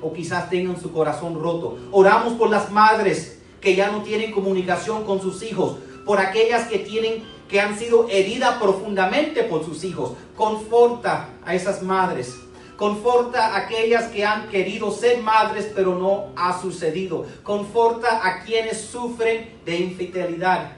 o 0.04 0.14
quizás 0.14 0.50
tengan 0.50 0.80
su 0.80 0.92
corazón 0.92 1.42
roto. 1.42 1.78
Oramos 1.92 2.34
por 2.34 2.50
las 2.50 2.72
madres 2.72 3.40
que 3.62 3.76
ya 3.76 3.92
no 3.92 4.04
tienen 4.04 4.32
comunicación 4.32 5.06
con 5.06 5.22
sus 5.22 5.42
hijos, 5.44 5.78
por 6.06 6.20
aquellas 6.20 6.68
que 6.68 6.80
tienen 6.80 7.24
que 7.48 7.62
han 7.62 7.78
sido 7.78 8.08
heridas 8.10 8.62
profundamente 8.62 9.44
por 9.44 9.64
sus 9.64 9.84
hijos. 9.84 10.14
Conforta 10.36 11.30
a 11.46 11.54
esas 11.56 11.82
madres. 11.84 12.36
Conforta 12.78 13.54
a 13.54 13.58
aquellas 13.58 14.06
que 14.06 14.26
han 14.26 14.50
querido 14.50 14.92
ser 14.92 15.22
madres 15.22 15.72
pero 15.76 15.96
no 15.96 16.32
ha 16.36 16.60
sucedido. 16.60 17.26
Conforta 17.44 18.28
a 18.28 18.44
quienes 18.44 18.82
sufren 18.82 19.60
de 19.66 19.78
infidelidad. 19.78 20.72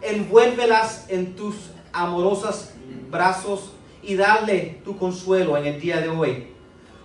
Envuélvelas 0.00 1.06
en 1.08 1.36
tus 1.36 1.54
amorosos 1.92 2.70
brazos 3.10 3.72
y 4.02 4.14
darle 4.14 4.80
tu 4.84 4.96
consuelo 4.96 5.56
en 5.56 5.66
el 5.66 5.80
día 5.80 6.00
de 6.00 6.08
hoy. 6.08 6.48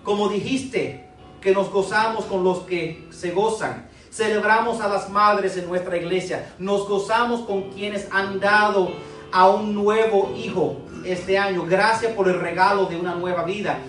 Como 0.03 0.29
dijiste, 0.29 1.10
que 1.41 1.51
nos 1.51 1.71
gozamos 1.71 2.25
con 2.25 2.43
los 2.43 2.59
que 2.59 3.07
se 3.09 3.31
gozan. 3.31 3.89
Celebramos 4.11 4.79
a 4.81 4.87
las 4.87 5.09
madres 5.09 5.57
en 5.57 5.67
nuestra 5.67 5.97
iglesia. 5.97 6.53
Nos 6.59 6.87
gozamos 6.87 7.41
con 7.41 7.71
quienes 7.71 8.07
han 8.11 8.39
dado 8.39 8.91
a 9.31 9.49
un 9.49 9.73
nuevo 9.73 10.33
hijo 10.37 10.77
este 11.05 11.37
año. 11.37 11.65
Gracias 11.67 12.13
por 12.13 12.27
el 12.27 12.39
regalo 12.39 12.85
de 12.85 12.97
una 12.97 13.15
nueva 13.15 13.43
vida. 13.43 13.79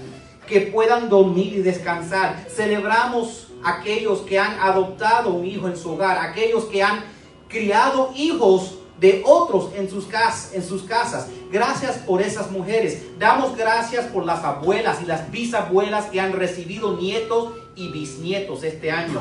Que 0.46 0.60
puedan 0.62 1.08
dormir 1.08 1.54
y 1.54 1.62
descansar. 1.62 2.46
Celebramos 2.48 3.48
a 3.62 3.80
aquellos 3.80 4.20
que 4.20 4.38
han 4.38 4.58
adoptado 4.60 5.30
un 5.30 5.44
hijo 5.44 5.68
en 5.68 5.76
su 5.76 5.92
hogar. 5.92 6.18
Aquellos 6.18 6.64
que 6.64 6.82
han 6.82 7.04
criado 7.48 8.12
hijos 8.14 8.78
de 9.02 9.22
otros 9.26 9.70
en 9.76 9.90
sus, 9.90 10.06
cas- 10.06 10.52
en 10.54 10.66
sus 10.66 10.84
casas. 10.84 11.26
Gracias 11.50 11.98
por 11.98 12.22
esas 12.22 12.50
mujeres. 12.50 13.02
Damos 13.18 13.54
gracias 13.56 14.06
por 14.06 14.24
las 14.24 14.42
abuelas 14.44 15.02
y 15.02 15.06
las 15.06 15.30
bisabuelas 15.30 16.06
que 16.06 16.20
han 16.20 16.32
recibido 16.32 16.96
nietos 16.96 17.52
y 17.76 17.88
bisnietos 17.88 18.62
este 18.62 18.90
año. 18.90 19.20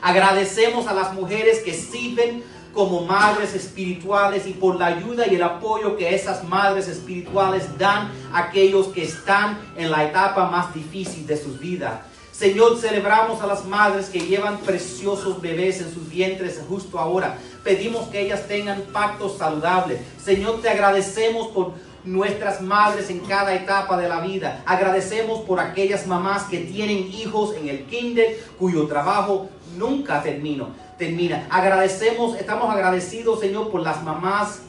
Agradecemos 0.00 0.86
a 0.86 0.94
las 0.94 1.12
mujeres 1.12 1.58
que 1.60 1.74
sirven 1.74 2.42
como 2.72 3.00
madres 3.04 3.54
espirituales 3.54 4.46
y 4.46 4.52
por 4.52 4.76
la 4.78 4.86
ayuda 4.86 5.26
y 5.26 5.34
el 5.34 5.42
apoyo 5.42 5.96
que 5.96 6.14
esas 6.14 6.44
madres 6.44 6.86
espirituales 6.86 7.76
dan 7.78 8.12
a 8.32 8.38
aquellos 8.44 8.88
que 8.88 9.02
están 9.02 9.58
en 9.76 9.90
la 9.90 10.04
etapa 10.04 10.48
más 10.50 10.72
difícil 10.72 11.26
de 11.26 11.36
sus 11.36 11.58
vidas. 11.58 11.98
Señor, 12.38 12.78
celebramos 12.78 13.42
a 13.42 13.48
las 13.48 13.64
madres 13.64 14.10
que 14.10 14.20
llevan 14.20 14.58
preciosos 14.58 15.40
bebés 15.40 15.80
en 15.80 15.92
sus 15.92 16.08
vientres 16.08 16.62
justo 16.68 17.00
ahora. 17.00 17.36
Pedimos 17.64 18.06
que 18.10 18.20
ellas 18.20 18.46
tengan 18.46 18.82
pactos 18.92 19.38
saludables. 19.38 19.98
Señor, 20.22 20.62
te 20.62 20.68
agradecemos 20.68 21.48
por 21.48 21.72
nuestras 22.04 22.60
madres 22.60 23.10
en 23.10 23.18
cada 23.18 23.52
etapa 23.54 23.96
de 23.96 24.08
la 24.08 24.20
vida. 24.20 24.62
Agradecemos 24.66 25.40
por 25.40 25.58
aquellas 25.58 26.06
mamás 26.06 26.44
que 26.44 26.58
tienen 26.58 27.12
hijos 27.12 27.56
en 27.56 27.68
el 27.68 27.86
kinder 27.86 28.38
cuyo 28.56 28.86
trabajo 28.86 29.48
nunca 29.76 30.22
termino, 30.22 30.68
termina. 30.96 31.48
Agradecemos, 31.50 32.36
estamos 32.38 32.70
agradecidos, 32.70 33.40
Señor, 33.40 33.68
por 33.68 33.80
las 33.80 34.04
mamás 34.04 34.60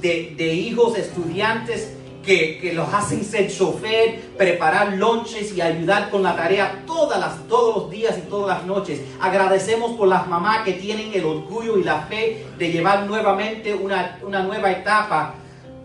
de, 0.00 0.34
de 0.36 0.54
hijos 0.54 0.98
estudiantes 0.98 1.99
que, 2.24 2.72
los 2.74 2.92
hacen 2.92 3.24
ser 3.24 3.50
chofer, 3.50 4.20
preparar 4.36 4.92
lonches 4.94 5.52
y 5.56 5.60
ayudar 5.60 6.10
con 6.10 6.22
la 6.22 6.36
tarea 6.36 6.82
todas 6.86 7.18
las, 7.18 7.48
todos 7.48 7.76
los 7.76 7.90
días 7.90 8.16
y 8.18 8.28
todas 8.28 8.58
las 8.58 8.66
noches. 8.66 9.00
Agradecemos 9.20 9.92
por 9.92 10.06
las 10.08 10.26
mamás 10.28 10.64
que 10.64 10.74
tienen 10.74 11.10
el 11.14 11.24
orgullo 11.24 11.78
y 11.78 11.84
la 11.84 12.02
fe 12.02 12.44
de 12.58 12.70
llevar 12.70 13.06
nuevamente 13.06 13.74
una, 13.74 14.18
una 14.22 14.42
nueva 14.42 14.70
etapa 14.70 15.34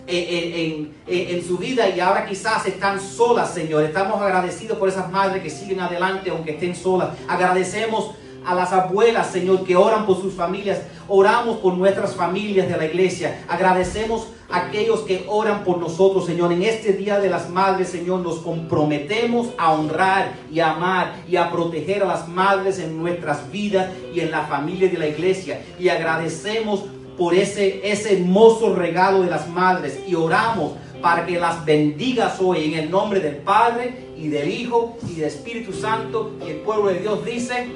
en, 0.07 0.53
en- 0.53 0.93
en- 1.07 1.35
en 1.35 1.43
su 1.47 1.57
vida 1.57 1.89
y 1.89 1.99
ahora 1.99 2.25
quizás 2.25 2.65
están 2.65 2.99
solas, 2.99 3.53
Señor. 3.53 3.83
Estamos 3.83 4.21
agradecidos 4.21 4.77
por 4.77 4.89
esas 4.89 5.09
madres 5.11 5.41
que 5.41 5.49
siguen 5.49 5.79
adelante 5.79 6.29
aunque 6.29 6.51
estén 6.51 6.75
solas. 6.75 7.09
Agradecemos 7.27 8.11
a 8.45 8.53
las 8.53 8.71
abuelas, 8.73 9.27
Señor, 9.31 9.63
que 9.65 9.75
oran 9.75 10.05
por 10.05 10.21
sus 10.21 10.33
familias. 10.35 10.79
Oramos 11.07 11.57
por 11.57 11.73
nuestras 11.73 12.13
familias 12.15 12.67
de 12.69 12.77
la 12.77 12.85
iglesia. 12.85 13.43
Agradecemos 13.47 14.27
aquellos 14.49 15.01
que 15.01 15.25
oran 15.27 15.63
por 15.63 15.77
nosotros, 15.77 16.25
Señor. 16.25 16.51
En 16.51 16.63
este 16.63 16.93
Día 16.93 17.19
de 17.19 17.29
las 17.29 17.49
Madres, 17.49 17.89
Señor, 17.89 18.19
nos 18.21 18.39
comprometemos 18.39 19.49
a 19.57 19.73
honrar 19.73 20.33
y 20.51 20.59
a 20.59 20.71
amar 20.71 21.23
y 21.27 21.35
a 21.35 21.51
proteger 21.51 22.03
a 22.03 22.07
las 22.07 22.27
madres 22.27 22.79
en 22.79 22.97
nuestras 22.97 23.51
vidas 23.51 23.89
y 24.13 24.19
en 24.19 24.31
la 24.31 24.43
familia 24.43 24.89
de 24.89 24.97
la 24.97 25.07
iglesia. 25.07 25.61
Y 25.79 25.89
agradecemos 25.89 26.83
por 27.17 27.33
ese, 27.33 27.89
ese 27.89 28.17
hermoso 28.19 28.75
regalo 28.75 29.21
de 29.21 29.29
las 29.29 29.47
madres 29.49 29.99
y 30.07 30.15
oramos 30.15 30.73
para 31.01 31.25
que 31.25 31.39
las 31.39 31.63
bendigas 31.65 32.39
hoy 32.39 32.65
en 32.65 32.79
el 32.79 32.91
nombre 32.91 33.19
del 33.19 33.37
Padre 33.37 34.07
y 34.17 34.27
del 34.27 34.49
Hijo 34.49 34.97
y 35.09 35.15
del 35.15 35.25
Espíritu 35.25 35.71
Santo 35.71 36.31
y 36.45 36.49
el 36.49 36.57
pueblo 36.57 36.87
de 36.87 36.99
Dios 36.99 37.23
dice 37.23 37.67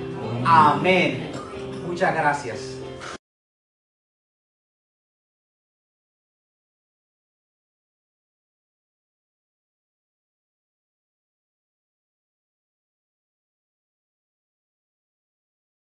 amén. 0.45 1.29
Muchas 1.87 2.13
gracias. 2.13 2.78